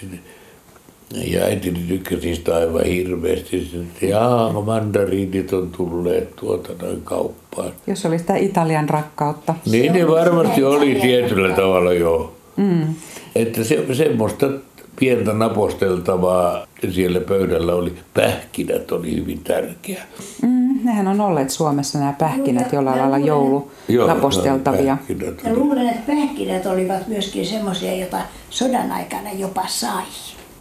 [1.22, 3.70] ja äitini tykkäsi niistä aivan hirveästi.
[3.80, 7.72] Että jaa, mandariinit on tulleet tuota noin kauppaan.
[7.86, 9.54] Jos oli sitä Italian rakkautta.
[9.70, 12.36] Niin ne varmasti oli tietyllä tavalla jo.
[12.56, 12.94] Mm.
[13.34, 14.50] Että se, semmoista
[14.98, 17.92] pientä naposteltavaa siellä pöydällä oli.
[18.14, 20.02] Pähkinät oli hyvin tärkeä.
[20.42, 20.53] Mm,
[20.84, 23.70] nehän on olleet Suomessa nämä pähkinät jollain lailla joulu
[24.06, 24.96] naposteltavia.
[25.44, 28.18] Ja luulen, että pähkinät olivat myöskin semmoisia, joita
[28.50, 30.02] sodan aikana jopa sai.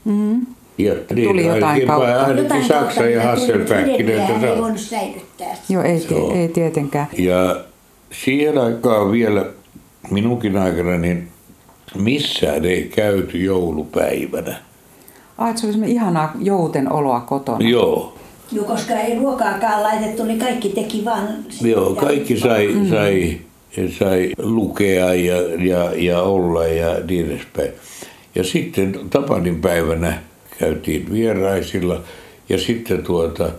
[0.05, 0.45] Mm.
[0.77, 2.25] Ja niin, tuli jotain kautta.
[2.25, 4.47] Ainakin Saksa ja Hasselpähkinöitä.
[4.47, 5.55] ei voinut säilyttää.
[5.69, 7.07] Joo, ei, ei tietenkään.
[7.17, 7.63] Ja
[8.11, 9.45] siihen aikaan vielä
[10.11, 11.27] minunkin aikana, niin
[11.95, 14.55] missään ei käyty joulupäivänä.
[15.37, 17.69] Ai, se oli ihanaa jouten oloa kotona.
[17.69, 18.17] Joo.
[18.53, 21.27] Joo, koska ei ruokaakaan laitettu, niin kaikki teki vaan...
[21.61, 22.89] Joo, kaikki sai, mm.
[22.89, 23.37] sai,
[23.99, 27.71] sai lukea ja, ja, ja olla ja niin edespäin.
[28.35, 30.17] Ja sitten Tapanin päivänä
[30.59, 32.01] käytiin vieraisilla
[32.49, 33.49] ja sitten tuota,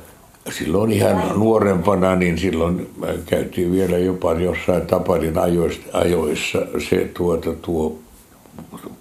[0.50, 2.90] silloin ihan nuorempana, niin silloin
[3.26, 7.98] käytiin vielä jopa jossain Tapanin ajoissa, ajoissa se tuota, tuo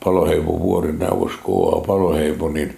[0.04, 1.82] Paloheimo vuorineuvos K.A.
[1.88, 2.78] Paloheimo, niin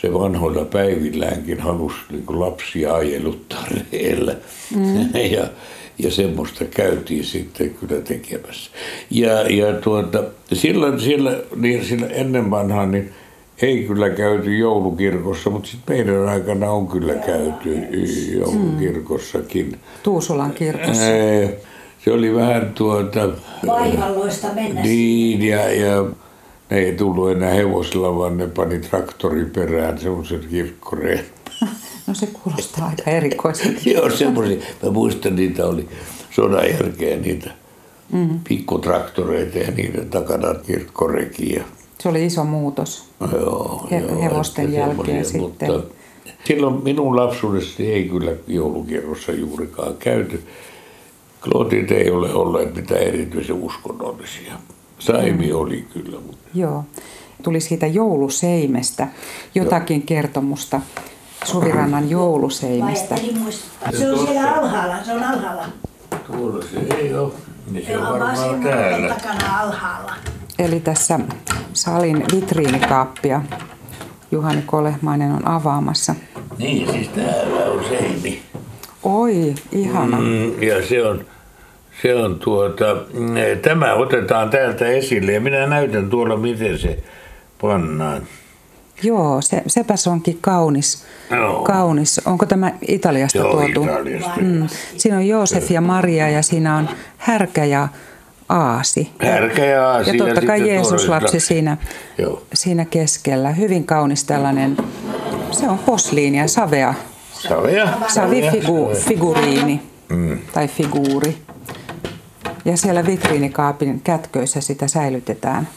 [0.00, 4.34] se vanhoilla päivilläänkin halusi niin lapsia ajeluttaa reellä.
[4.76, 5.14] Mm.
[5.36, 5.48] ja,
[5.98, 8.70] ja semmoista käytiin sitten kyllä tekemässä.
[9.10, 13.12] Ja, ja tuota, silloin, siellä, niin sillä ennen vanhaa, niin
[13.62, 17.74] ei kyllä käyty joulukirkossa, mutta sitten meidän aikana on kyllä käyty
[18.38, 19.66] joulukirkossakin.
[19.66, 19.78] Mm.
[20.02, 21.02] Tuusulan kirkossa.
[22.04, 23.28] Se oli vähän tuota...
[23.66, 24.82] Vaivalloista mennä.
[24.82, 26.04] Niin, ja, ja
[26.70, 31.24] ne ei tullut enää hevosilla, vaan ne pani traktori perään semmoisen kirkkoreen.
[32.06, 33.80] No se kuulostaa aika erikoiselta.
[33.90, 34.56] Joo, semmoisia.
[34.82, 35.88] Mä muistan, niitä oli
[36.30, 37.50] sodan jälkeen niitä
[38.12, 38.40] mm.
[38.48, 41.64] pikkutraktoreita ja niiden takana kirkkorekiä.
[41.98, 45.70] Se oli iso muutos joo, He, joo, hevosten jälkeen sitten.
[45.70, 45.82] Mutta
[46.44, 50.42] silloin minun lapsuudessani ei kyllä joulukierrossa juurikaan käyty.
[51.40, 54.52] Klotit ei ole olleet mitään erityisen uskonnollisia.
[54.98, 56.20] Saimi oli kyllä.
[56.26, 56.48] Mutta...
[56.54, 56.84] Joo.
[57.42, 59.08] Tuli siitä jouluseimestä
[59.54, 60.06] jotakin Joo.
[60.06, 60.80] kertomusta.
[61.44, 63.16] Suvirannan jouluseimestä.
[63.98, 65.64] Se on siellä alhaalla, se on alhaalla.
[66.26, 67.32] Tuolla se ei ole.
[67.70, 69.14] Niin se on varmaan täällä.
[69.14, 70.12] takana alhaalla.
[70.58, 71.20] Eli tässä
[71.72, 73.42] salin vitriinikaappia
[74.30, 76.14] Juhani Kolehmainen on avaamassa.
[76.58, 78.42] Niin, siis täällä on seini.
[79.02, 80.16] Oi, ihana.
[80.16, 81.24] Mm, ja se on,
[82.02, 82.96] se on tuota,
[83.62, 86.98] tämä otetaan täältä esille ja minä näytän tuolla, miten se
[87.60, 88.22] pannaan.
[89.02, 91.04] Joo, se, sepä se onkin kaunis.
[91.30, 91.62] Joo.
[91.62, 92.20] kaunis.
[92.24, 93.84] Onko tämä Italiasta Joo, tuotu?
[93.84, 94.40] Italiasta.
[94.40, 94.68] Mm.
[94.96, 97.88] Siinä on Joosef ja Maria ja siinä on härkä ja
[98.48, 99.10] aasi.
[99.18, 100.10] Härkä ja aasi.
[100.10, 101.76] Ja totta ja kai Jeesus lapsi siinä,
[102.18, 102.42] Joo.
[102.54, 103.50] siinä keskellä.
[103.50, 104.76] Hyvin kaunis tällainen,
[105.50, 106.94] se on posliinia, savea.
[107.32, 107.88] Savea.
[108.08, 110.38] Savifiguriini Mm.
[110.52, 111.36] tai figuuri.
[112.66, 115.68] Ja siellä vitriinikaapin kätköissä sitä säilytetään.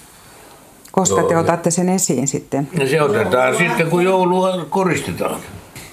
[0.91, 5.39] Koska Joo, te otatte sen esiin sitten Ja se otetaan sitten, kun joulua koristetaan.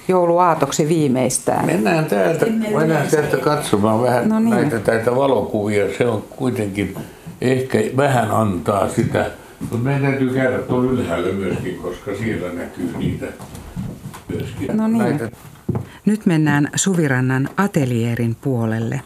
[0.07, 1.65] jouluaatoksi viimeistään.
[1.65, 4.49] Mennään täältä, mennään täältä katsomaan vähän No niin.
[4.49, 5.85] näitä, näitä valokuvia.
[5.97, 6.97] Se on kuitenkin
[7.41, 9.31] ehkä vähän antaa sitä.
[9.59, 13.25] Mutta meidän täytyy käydä tuolla ylhäällä myöskin, koska siellä näkyy niitä
[14.29, 14.77] myöskin.
[14.77, 14.97] No niin.
[15.03, 15.29] Näitä,
[16.05, 19.01] Nyt mennään Suvirannan atelierin puolelle.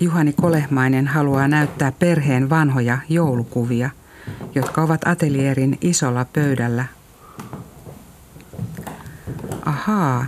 [0.00, 3.90] Juhani Kolehmainen haluaa näyttää perheen vanhoja joulukuvia,
[4.54, 6.84] jotka ovat atelierin isolla pöydällä.
[9.64, 10.26] Ahaa,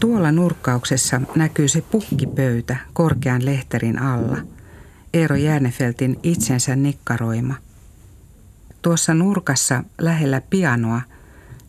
[0.00, 4.38] tuolla nurkkauksessa näkyy se pukkipöytä korkean lehterin alla.
[5.14, 7.54] Eero Järnefeltin itsensä nikkaroima.
[8.82, 11.00] Tuossa nurkassa lähellä pianoa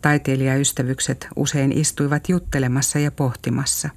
[0.02, 3.89] taiteilijaystävykset usein istuivat juttelemassa ja pohtimassa.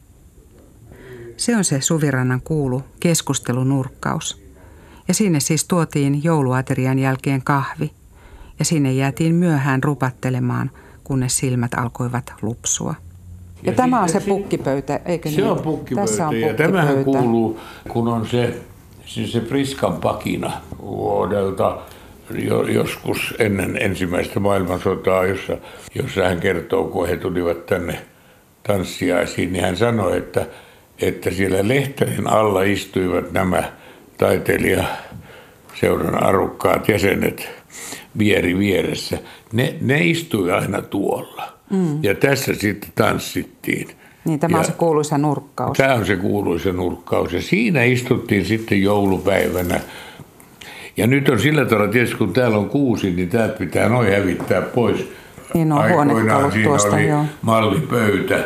[1.36, 4.42] Se on se Suvirannan kuulu keskustelunurkkaus.
[5.08, 7.90] Ja sinne siis tuotiin jouluaterian jälkeen kahvi.
[8.58, 10.70] Ja sinne jäätiin myöhään rupattelemaan,
[11.04, 12.94] kunnes silmät alkoivat lupsua.
[13.62, 15.50] Ja, Ja tämä on se pukkipöytä, eikö se niin?
[15.50, 17.18] on pukkipöytä Tässä on ja tämähän pukkipöytä.
[17.20, 18.54] kuuluu, kun on se,
[19.06, 21.78] siis se Priskan pakina vuodelta
[22.30, 25.56] jo, joskus ennen ensimmäistä maailmansotaa, jossa,
[25.94, 27.98] jossa hän kertoo, kun he tulivat tänne
[28.62, 30.46] tanssiaisiin, niin hän sanoi, että,
[31.02, 33.62] että siellä lehterin alla istuivat nämä
[34.18, 37.48] taiteilijaseuran arukkaat jäsenet
[38.18, 39.18] vieri vieressä.
[39.52, 41.52] Ne, ne istui aina tuolla.
[41.70, 41.98] Mm.
[42.02, 43.88] Ja tässä sitten tanssittiin.
[44.24, 45.76] Niin, tämä Ja- on se kuuluisa nurkkaus.
[45.78, 47.32] Tämä on se kuuluisa nurkkaus.
[47.32, 49.80] Ja siinä istuttiin sitten joulupäivänä.
[50.96, 54.62] Ja nyt on sillä tavalla, tietysti kun täällä on kuusi, niin täältä pitää noin hävittää
[54.62, 55.08] pois.
[55.54, 57.24] Niin on Aikoinaan siinä tuosta, oli joo.
[57.42, 58.44] mallipöytä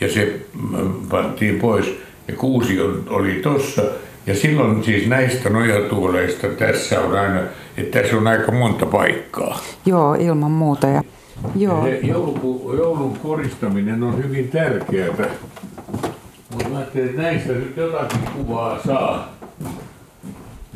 [0.00, 1.98] ja se mm, pantiin pois.
[2.28, 3.82] Ja kuusi oli tossa.
[4.26, 7.40] Ja silloin siis näistä nojatuoleista tässä on aina,
[7.76, 9.60] että tässä on aika monta paikkaa.
[9.86, 10.86] Joo, ilman muuta.
[10.86, 11.02] Ja,
[11.56, 11.84] joo.
[11.84, 15.28] Se jouluku, joulun koristaminen on hyvin tärkeää.
[16.50, 19.32] Mutta mä ajattelin, että näistä nyt jotakin kuvaa saa.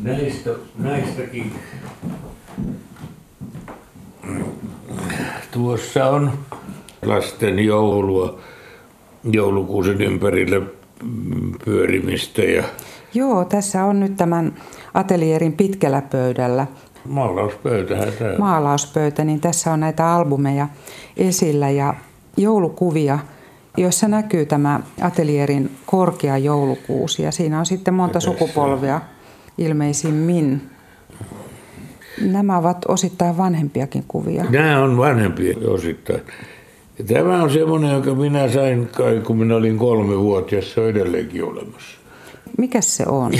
[0.02, 1.52] Näistä, näistäkin.
[5.50, 6.32] Tuossa on
[7.02, 8.38] lasten joulua,
[9.24, 10.60] joulukuusen ympärillä
[11.64, 12.64] pyörimistä ja
[13.14, 14.54] Joo, tässä on nyt tämän
[14.94, 16.66] atelierin pitkällä pöydällä
[17.08, 18.38] maalauspöytähän tämä.
[18.38, 20.68] maalauspöytä, niin tässä on näitä albumeja
[21.16, 21.94] esillä ja
[22.36, 23.18] joulukuvia,
[23.76, 29.00] joissa näkyy tämä atelierin korkea joulukuusi ja siinä on sitten monta tässä- sukupolvea
[29.58, 30.62] ilmeisimmin.
[32.20, 34.44] Nämä ovat osittain vanhempiakin kuvia.
[34.50, 36.20] Nämä on vanhempia osittain.
[37.00, 40.88] Ja tämä on semmoinen, jonka minä sain kai, kun minä olin kolme vuotias, se on
[40.88, 41.98] edelleenkin olemassa.
[42.58, 43.32] Mikäs se on?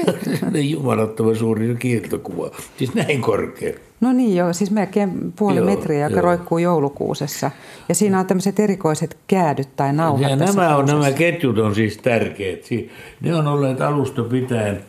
[0.70, 2.50] Jumalattoman suuri kiiltokuva.
[2.78, 3.72] Siis näin korkea.
[4.00, 6.22] No niin joo, siis melkein puoli Joo, metriä, joka joo.
[6.22, 7.50] roikkuu joulukuusessa.
[7.88, 11.98] Ja siinä on tämmöiset erikoiset käädyt tai nauhat Ja nämä, on, nämä ketjut on siis
[11.98, 12.64] tärkeät.
[12.64, 12.90] Si-
[13.20, 14.80] Ne on olleet alusta pitäen.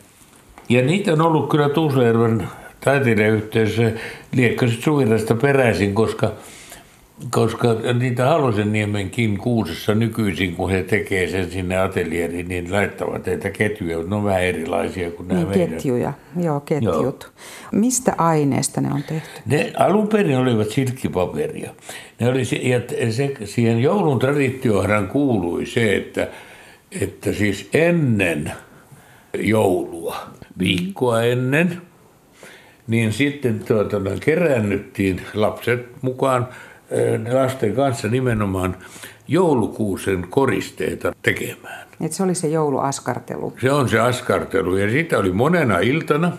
[0.70, 2.48] Ja niitä on ollut kyllä Tuusjärven
[2.84, 3.92] taiteilijayhteisössä
[4.36, 6.32] Liekkaset Suvirasta peräisin, koska,
[7.32, 7.68] koska
[8.00, 14.04] niitä Halosenniemenkin kuusessa nykyisin, kun he tekee sen sinne atelieriin, niin laittavat näitä ketjuja.
[14.04, 15.70] Ne on vähän erilaisia kuin nämä Niin, meidän.
[15.70, 17.32] ketjuja, joo ketjut.
[17.72, 19.30] Mistä aineesta ne on tehty?
[19.46, 21.72] Ne alun perin olivat silkkipaperia.
[22.20, 26.28] Ne oli, ja se, siihen joulun traditiohan kuului se, että,
[27.02, 28.52] että siis ennen
[29.40, 30.18] joulua,
[30.60, 31.82] viikkoa ennen,
[32.88, 36.48] niin sitten tuota, keräännyttiin lapset mukaan
[37.34, 38.78] lasten kanssa nimenomaan
[39.28, 41.88] joulukuusen koristeita tekemään.
[42.02, 43.54] Et se oli se jouluaskartelu.
[43.62, 46.32] Se on se askartelu ja sitä oli monena iltana.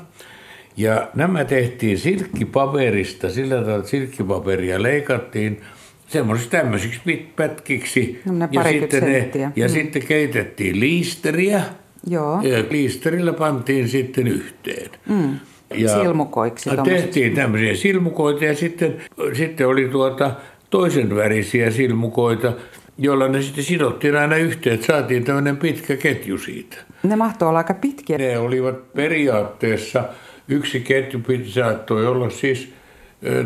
[0.77, 5.61] Ja nämä tehtiin silkkipaperista, sillä tavalla, että silkkipaperia leikattiin
[6.07, 8.21] semmoisiksi tämmöisiksi pätkiksi.
[8.25, 9.73] Semmoinen ja sitten, ne, ja Mm.
[9.73, 11.63] sitten keitettiin liisteriä.
[12.07, 12.41] Joo.
[12.43, 14.91] Ja liisterillä pantiin sitten yhteen.
[15.09, 15.39] Mm.
[15.75, 17.03] Silmukoiksi Ja tommoset.
[17.03, 19.03] tehtiin tämmöisiä silmukoita ja sitten,
[19.33, 20.31] sitten oli tuota
[20.71, 22.53] toisen värisiä silmukoita,
[22.99, 26.77] joilla ne sitten sidottiin aina yhteen, että saatiin tämmöinen pitkä ketju siitä.
[27.03, 28.19] Ne mahtoi olla aika pitkiä.
[28.19, 30.05] Ne olivat periaatteessa,
[30.49, 32.73] yksi ketju piti saattoi olla siis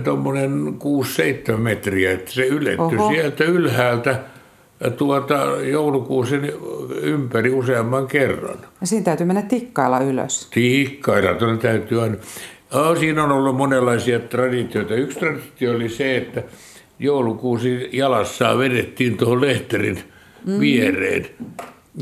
[0.04, 0.66] tuommoinen
[1.54, 3.12] 6-7 metriä, että se ylettyi Oho.
[3.12, 4.18] sieltä ylhäältä
[4.90, 5.34] tuota
[5.70, 6.52] joulukuusen
[7.02, 8.58] ympäri useamman kerran.
[8.80, 10.48] Ja siinä täytyy mennä tikkailla ylös.
[10.50, 12.16] Tiikkailla tuonne täytyy aina.
[12.72, 14.94] Oh, siinä on ollut monenlaisia traditioita.
[14.94, 16.42] Yksi traditio oli se, että
[16.98, 19.98] joulukuusi jalassaan vedettiin tuohon lehterin
[20.46, 20.60] mm.
[20.60, 21.26] viereen.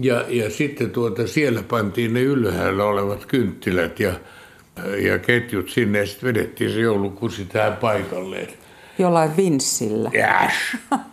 [0.03, 4.13] Ja, ja sitten tuota, siellä pantiin ne ylhäällä olevat kynttilät ja,
[5.03, 8.49] ja ketjut sinne ja sitten vedettiin se joulukuusi tähän paikalleen.
[8.99, 10.11] Jollain vinssillä.
[10.15, 10.53] Jäs,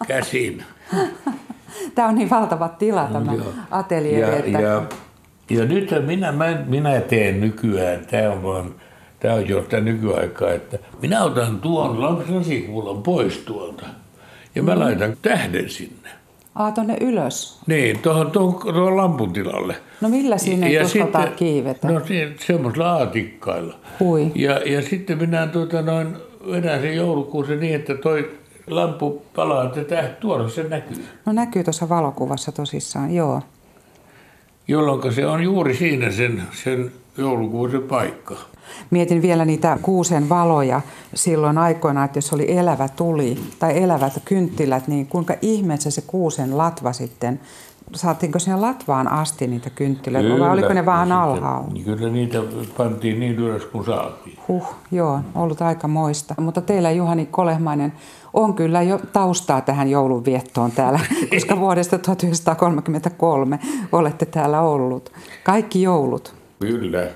[0.08, 0.64] käsin.
[1.96, 3.54] Tämä on niin valtava tila tämä Joo.
[3.72, 4.82] atelieri, Ja, että ja,
[5.50, 8.76] ja nyt minä, mä, minä teen nykyään, tämä on, vaan,
[9.20, 12.02] tämä on jo sitä nykyaikaa, että minä otan tuon
[12.36, 13.86] lasikuulan pois tuolta
[14.56, 14.70] ja Mm.
[14.70, 16.10] mä laitan tähden sinne.
[16.56, 17.60] Aa, tonne ylös.
[17.68, 19.76] Niin, tuohon, tuohon, tuohon lampun tilalle.
[20.02, 21.88] No millä sinne Ja sitten- kiivetä?
[21.92, 23.76] No se, semmoisella aatikkailla.
[24.00, 24.32] Hui.
[24.36, 26.18] Ja, ja sitten minä tuota, noin,
[26.52, 28.32] vedän sen joulukuusen niin, että toi
[28.68, 31.06] lampu palaa, että täh, tuolla se näkyy.
[31.26, 33.42] No näkyy tuossa valokuvassa tosissaan, joo.
[34.68, 38.36] Jolloin se on juuri siinä sen, sen joulukuusen paikka.
[38.92, 40.82] Mietin vielä niitä kuusen valoja
[41.14, 46.58] silloin aikoina, että jos oli elävä tuli tai elävät kynttilät, niin kuinka ihmeessä se kuusen
[46.58, 47.40] latva sitten,
[47.96, 51.72] saatiinko sinne latvaan asti niitä kynttilöitä vai oliko ne vaan alhaalla?
[51.86, 52.40] Kyllä niitä
[52.78, 54.40] pantiin niin ylös kuin saatiin.
[54.48, 56.36] Huh, joo, ollut aika moista.
[56.40, 57.94] Mutta teillä Juhani Kolehmainen
[58.38, 61.00] on kyllä jo taustaa tähän joulunviettoon täällä,
[61.34, 63.60] koska vuodesta 1933
[63.92, 65.12] olette täällä ollut.
[65.44, 66.36] Kaikki joulut.
[66.60, 67.08] Kyllä.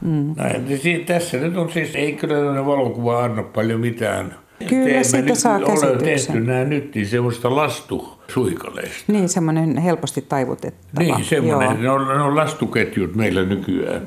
[0.00, 0.34] Mm.
[0.36, 4.34] Näin, niin siinä, tässä nyt on siis, ei kyllä valokuva anna paljon mitään.
[4.68, 6.04] Kyllä, Teemme siitä nyt, saa Olen käsityksen.
[6.04, 9.12] tehty nämä nyt niin semmoista lastusuikaleista.
[9.12, 11.00] Niin, semmoinen helposti taivutettava.
[11.00, 11.82] Niin, semmoinen.
[11.82, 11.98] Joo.
[11.98, 14.06] Ne on, ne on lastuketjut meillä nykyään.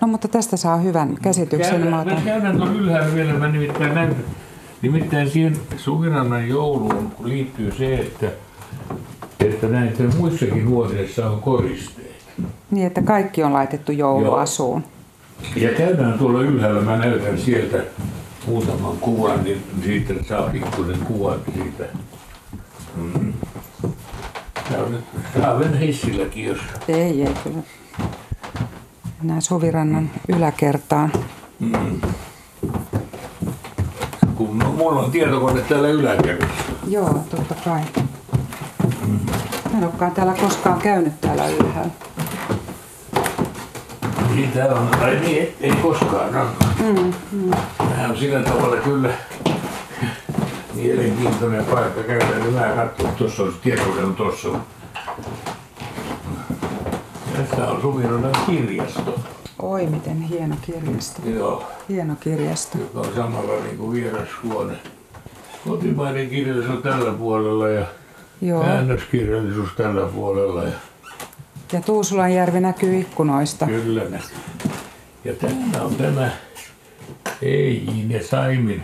[0.00, 1.80] No mutta tästä saa hyvän käsityksen.
[1.80, 4.24] Mä Käydään, otan- mä käydään tuon ylhäällä vielä, mä nimittäin näytän.
[4.82, 8.26] Nimittäin siihen Suvirannan jouluun liittyy se, että
[9.40, 12.24] että näitä muissakin huoneissa on koristeet.
[12.70, 14.84] Niin, että kaikki on laitettu jouluasuun.
[15.56, 17.82] Ja käydään tuolla ylhäällä, mä näytän sieltä
[18.46, 21.84] muutaman kuvan, niin siitä saa pikkusen kuvan siitä.
[22.96, 23.32] Mm.
[24.70, 25.04] Tää on nyt,
[25.58, 26.58] mennä hissilläkin, jos...
[26.88, 27.62] Ei, ei kyllä.
[29.18, 31.12] Mennään Suvirannan yläkertaan.
[34.40, 36.62] Kun no, mulla on tietokone täällä yläkerrassa.
[36.88, 37.80] Joo, totta kai.
[39.72, 41.90] Mä en olekaan täällä koskaan käynyt täällä ylhäällä.
[44.34, 46.46] Niin täällä on, tai niin, et- ei koskaan ole.
[46.92, 47.50] Mm, mm.
[47.78, 49.10] Tämä on sillä tavalla kyllä
[50.74, 52.38] mielenkiintoinen paikka käydä.
[52.38, 54.48] Niin mä katson, tuossa on tietokone on tuossa.
[57.36, 59.20] Tässä on Suvirannan kirjasto.
[59.62, 61.22] Oi, miten hieno kirjasto.
[61.28, 61.64] Joo.
[61.88, 62.78] Hieno kirjasto.
[62.78, 64.74] joka on samalla niin kuin vierashuone.
[65.68, 67.86] Kotimainen kirjallisuus on tällä puolella ja
[68.42, 68.62] Joo.
[68.64, 70.62] käännöskirjallisuus tällä puolella.
[70.64, 70.72] Ja
[71.72, 73.66] Ja Tuusulanjärvi näkyy ikkunoista.
[73.66, 74.20] kyllä ne.
[75.24, 76.30] Ja täällä on tämä
[77.42, 78.82] Eijin ja Saimin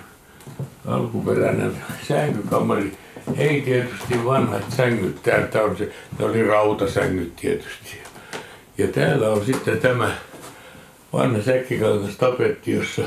[0.87, 1.73] alkuperäinen
[2.09, 2.97] sänkykammari.
[3.37, 7.99] Ei tietysti vanhat sängyt, täältä on se, ne oli rautasängyt tietysti.
[8.79, 10.11] Ja täällä on sitten tämä
[11.17, 13.03] vanha säkkikangas tapetti, jossa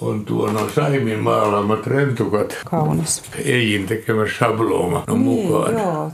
[0.00, 2.56] on tuo no Saimin maalaamat rentukat.
[2.64, 3.22] Kaunis.
[3.44, 5.72] Eijin tekemä sablooma on Niin, mukaan.
[5.72, 6.10] joo,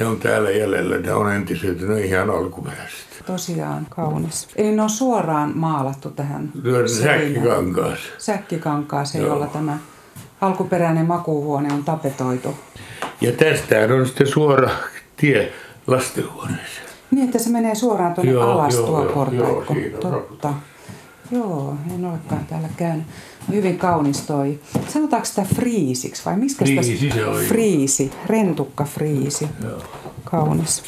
[0.00, 3.22] Ne on täällä jäljellä, ne on entiset, ne on ihan alkuperäiset.
[3.26, 4.48] tosiaan kaunis.
[4.56, 6.52] Eli ne on suoraan maalattu tähän
[7.02, 7.98] säkkikankaas.
[8.18, 9.32] säkkikankaaseen, Joo.
[9.34, 9.78] jolla tämä
[10.40, 12.54] alkuperäinen makuuhuone on tapetoitu.
[13.20, 14.70] Ja tästä on sitten suora
[15.16, 15.52] tie
[15.86, 16.81] lastenhuoneeseen.
[17.12, 19.74] Niin, että se menee suoraan tuonne Joo, alas joo, tuo joo, portaikko.
[19.74, 20.54] joo, Totta.
[21.30, 23.04] Joo, en olekaan täällä käynyt.
[23.52, 24.60] Hyvin kaunis toi.
[24.88, 27.34] Sanotaanko sitä friisiksi vai miksi Friisi se joo.
[27.34, 29.48] Friisi, rentukka friisi.
[29.64, 29.78] Joo.
[30.24, 30.82] Kaunis.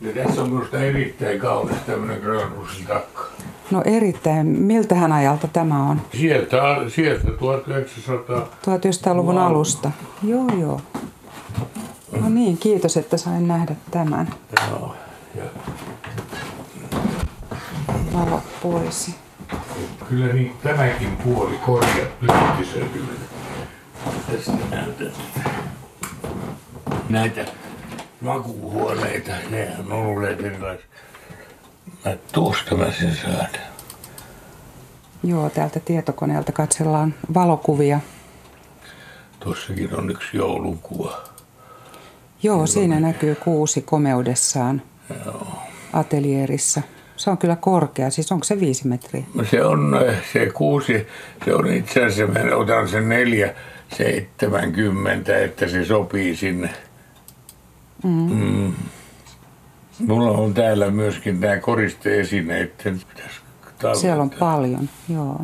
[0.00, 3.22] Ja tässä on minusta erittäin kaunis tämmöinen Granhusin takka.
[3.70, 4.46] No erittäin.
[4.46, 6.00] Miltähän ajalta tämä on?
[6.20, 6.56] Sieltä,
[6.88, 8.38] sieltä 1900.
[8.40, 9.44] 1900-luvun Wow.
[9.44, 9.90] alusta.
[10.22, 10.80] Joo, joo.
[12.20, 14.34] No niin, kiitos, että sain nähdä tämän.
[14.70, 14.94] Joo.
[15.34, 15.44] Ja
[18.12, 19.10] Valot pois.
[20.08, 23.12] kyllä niin, tämäkin puoli korjattu lyhtisöidyllä.
[24.32, 25.12] Tästä näytän
[27.08, 27.44] näitä
[28.20, 29.32] makuuhuoneita.
[29.50, 30.86] Ne on olleet erilaisia.
[32.04, 33.48] Mä tuosta mä sen saan.
[35.24, 38.00] Joo, täältä tietokoneelta katsellaan valokuvia.
[39.40, 41.22] Tuossakin on yksi joulunkuva.
[42.42, 44.82] Joo, siinä näkyy kuusi komeudessaan
[45.92, 46.82] ateljeerissa.
[47.16, 49.24] Se on kyllä korkea, siis onko se viisi metriä?
[49.50, 51.06] Se on eh, se kuusi,
[51.44, 53.54] se on itse asiassa, mä otan sen neljä,
[53.96, 56.70] 70, että se sopii sinne.
[58.04, 58.72] Mm.
[60.06, 62.76] Mulla on täällä myöskin nämä koristeesineet.
[62.78, 64.00] pitäisi.
[64.00, 65.40] Siellä on paljon, joo.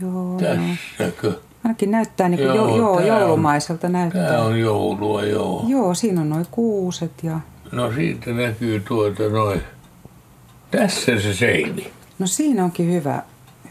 [0.00, 0.38] Joo, no.
[0.40, 1.32] Tässäkö?
[1.64, 4.28] Ainakin näyttää niin kuin, joo, Joo, joo, joulumaiselta näyttää.
[4.28, 5.64] Tämä on joulua, joo.
[5.68, 7.40] Joo, siinä on noin kuuset ja...
[7.72, 9.62] No siitä näkyy tuota noin.
[10.70, 11.90] Tässä se seini.
[12.18, 13.22] No siinä onkin hyvä,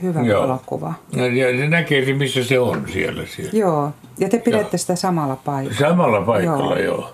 [0.02, 0.42] hyvä Joo.
[0.42, 0.94] valokuva.
[1.12, 3.26] Ja ja se näkee se, missä se on siellä.
[3.26, 3.52] siellä.
[3.54, 4.78] Joo, ja te pidätte Joo.
[4.78, 5.80] sitä samalla paikalla.
[5.80, 6.96] Samalla paikalla, Joo.
[6.96, 7.14] joo.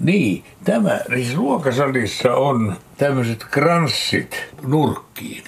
[0.00, 5.44] Niin, tämä, siis ruokasalissa on tämmöiset kranssit nurkkiin.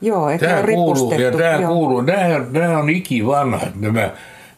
[0.00, 1.72] Joo, että Tämä on kuuluu, ja tämä joo.
[1.72, 4.10] kuuluu, nämä, nämä on ikivanhat, nämä,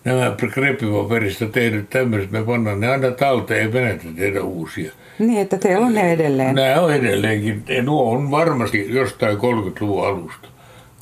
[0.05, 4.93] nämä krepipaperista tehdyt tämmöiset, me pannaan ne aina talteen ja menetä tehdä uusia.
[5.19, 6.55] Niin, että teillä on ne edelleen.
[6.55, 10.49] Nämä on edelleenkin, nuo on varmasti jostain 30-luvun alusta.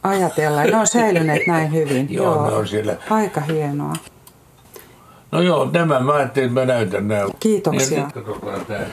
[0.02, 2.06] Ajatellaan, ne on säilyneet näin hyvin.
[2.14, 2.96] Joo, ne on siellä.
[3.10, 3.92] Aika hienoa.
[5.32, 7.24] No joo, tämä mä ajattelin, että mä näytän nämä.
[7.40, 7.98] Kiitoksia.
[7.98, 8.86] Ja nyt katsotaan tää.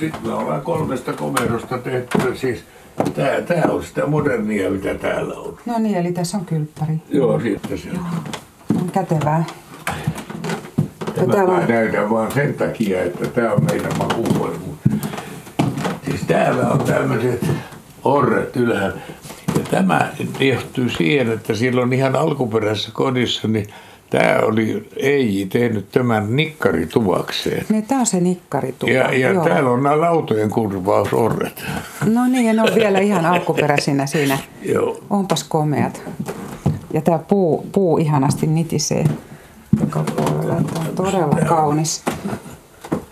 [0.00, 2.64] Sitten me ollaan kolmesta komerosta tehty, siis
[3.14, 5.58] tää, tää on sitä modernia, mitä täällä on.
[5.66, 6.94] No niin, eli tässä on kylppäri.
[7.08, 8.06] Joo, sitten se on.
[8.82, 9.44] On kätevää.
[11.14, 14.56] Tämä täällä on- mä näytän vaan sen takia, että tää on meidän makuuhuone.
[16.04, 17.46] Siis täällä on tämmöiset
[18.04, 19.00] orret ylhäällä.
[19.54, 20.08] Ja tämä
[20.40, 23.66] johtuu siihen, että silloin ihan alkuperäisessä kodissa, niin
[24.10, 27.66] tämä oli Eiji tehnyt tämän nikkarituvakseen.
[27.68, 28.92] Niin, tämä on se nikkaritupa.
[28.92, 29.44] Ja, ja Joo.
[29.44, 31.64] täällä on nämä lautojen kurvausorret.
[32.04, 34.38] No niin, ne on vielä ihan alkuperäisinä siinä.
[34.62, 35.00] Joo.
[35.10, 36.02] Onpas komeat.
[36.92, 39.04] Ja tämä puu, puu ihanasti nitisee
[39.80, 40.54] joka puolella.
[40.54, 42.02] Tämä on todella kaunis.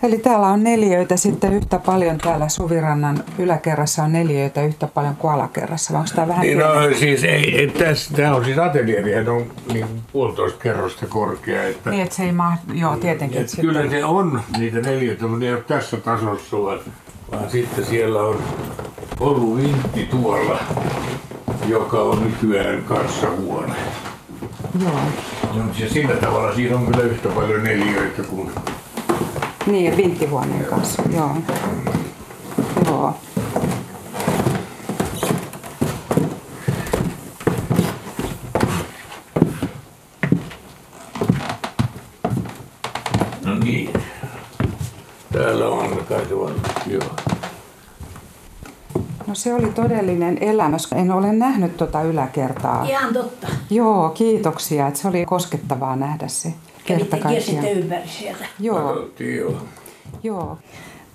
[0.03, 5.33] Eli täällä on neljöitä sitten yhtä paljon täällä Suvirannan yläkerrassa on neljöitä yhtä paljon kuin
[5.33, 5.97] alakerrassa.
[5.97, 6.89] Onko tämä vähän Niin pienempi?
[6.89, 11.63] no, siis ei, ei tässä, tämä on siis atelieri, on niin puolitoista kerrosta korkea.
[11.63, 13.41] Että, Niin, että se ei maa, joo tietenkin.
[13.41, 16.79] että kyllä se on niitä neljöitä, mutta ne ei ole tässä tasossa, vaan,
[17.31, 18.39] vaan sitten siellä on
[19.19, 20.59] ollut vintti tuolla,
[21.67, 23.73] joka on nykyään kassahuone.
[24.83, 24.91] Joo.
[25.55, 28.51] No, ja sillä tavalla siinä on kyllä yhtä paljon neljöitä kuin
[29.67, 31.37] Niin, vinttihuoneen kanssa, joo.
[32.85, 33.13] Joo.
[43.45, 43.93] No niin.
[45.33, 47.15] Täällä on kai joo.
[49.27, 50.87] No se oli todellinen elämys.
[50.95, 52.83] En ole nähnyt tuota yläkertaa.
[52.83, 53.47] Ihan totta.
[53.69, 54.87] Joo, kiitoksia.
[54.87, 56.53] Että se oli koskettavaa nähdä se
[56.85, 57.67] kerta kaikkiaan.
[57.67, 58.45] ympäri sieltä.
[58.59, 59.07] Joo.
[60.23, 60.57] joo.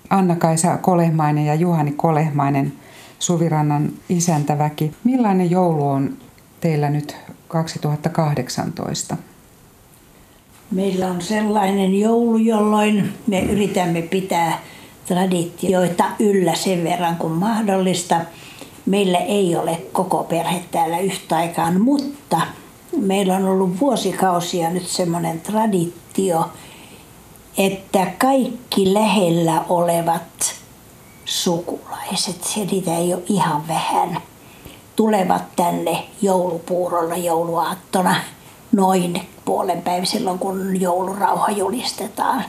[0.09, 2.73] Anna-Kaisa Kolehmainen ja Juhani Kolehmainen,
[3.19, 4.91] Suvirannan isäntäväki.
[5.03, 6.17] Millainen joulu on
[6.61, 7.15] teillä nyt
[7.47, 9.17] 2018?
[10.71, 14.59] Meillä on sellainen joulu, jolloin me yritämme pitää
[15.05, 18.19] traditioita yllä sen verran kuin mahdollista.
[18.85, 22.41] Meillä ei ole koko perhe täällä yhtä aikaan, mutta
[22.97, 26.49] meillä on ollut vuosikausia nyt semmoinen traditio,
[27.57, 30.55] että kaikki lähellä olevat
[31.25, 34.21] sukulaiset, se niitä ei ole ihan vähän,
[34.95, 38.15] tulevat tänne joulupuurolla jouluaattona
[38.71, 42.43] noin puolen päivä silloin, kun joulurauha julistetaan.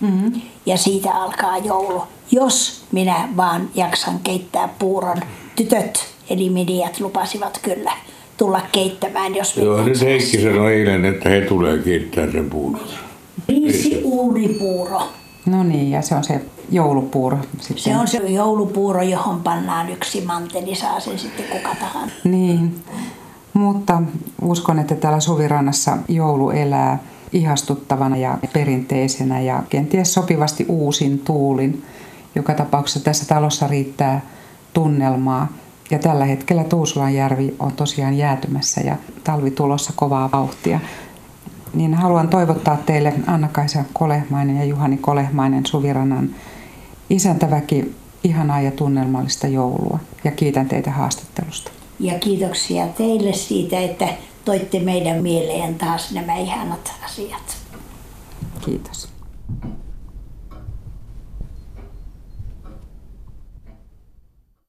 [0.00, 0.40] Mm-hmm.
[0.66, 2.02] Ja siitä alkaa joulu.
[2.30, 5.22] Jos minä vaan jaksan keittää puuron,
[5.56, 7.92] tytöt eli miniat lupasivat kyllä
[8.36, 12.80] tulla keittämään, jos Joo, nyt Heikki sanoi eilen, että he tulee kiittää sen puuron.
[13.48, 15.02] Riisi uuripuuro.
[15.46, 17.84] No niin, ja se on se joulupuuro sitten.
[17.84, 22.14] Se on se joulupuuro, johon pannaan yksi manteli, saa sen sitten kuka tahansa.
[22.24, 22.74] Niin,
[23.52, 24.02] mutta
[24.42, 26.98] uskon, että täällä Suvirannassa joulu elää
[27.32, 31.84] ihastuttavana ja perinteisenä ja kenties sopivasti uusin tuulin.
[32.34, 34.20] Joka tapauksessa tässä talossa riittää
[34.72, 35.48] tunnelmaa.
[35.90, 40.80] Ja tällä hetkellä Tuusulanjärvi on tosiaan jäätymässä ja talvi tulossa kovaa vauhtia.
[41.74, 46.30] Niin haluan toivottaa teille Anna-Kaisa Kolehmainen ja Juhani Kolehmainen Suvirannan
[47.10, 49.98] isäntäväki ihanaa ja tunnelmallista joulua.
[50.24, 51.70] Ja kiitän teitä haastattelusta.
[52.00, 54.08] Ja kiitoksia teille siitä, että
[54.44, 57.56] toitte meidän mieleen taas nämä ihanat asiat.
[58.64, 59.08] Kiitos.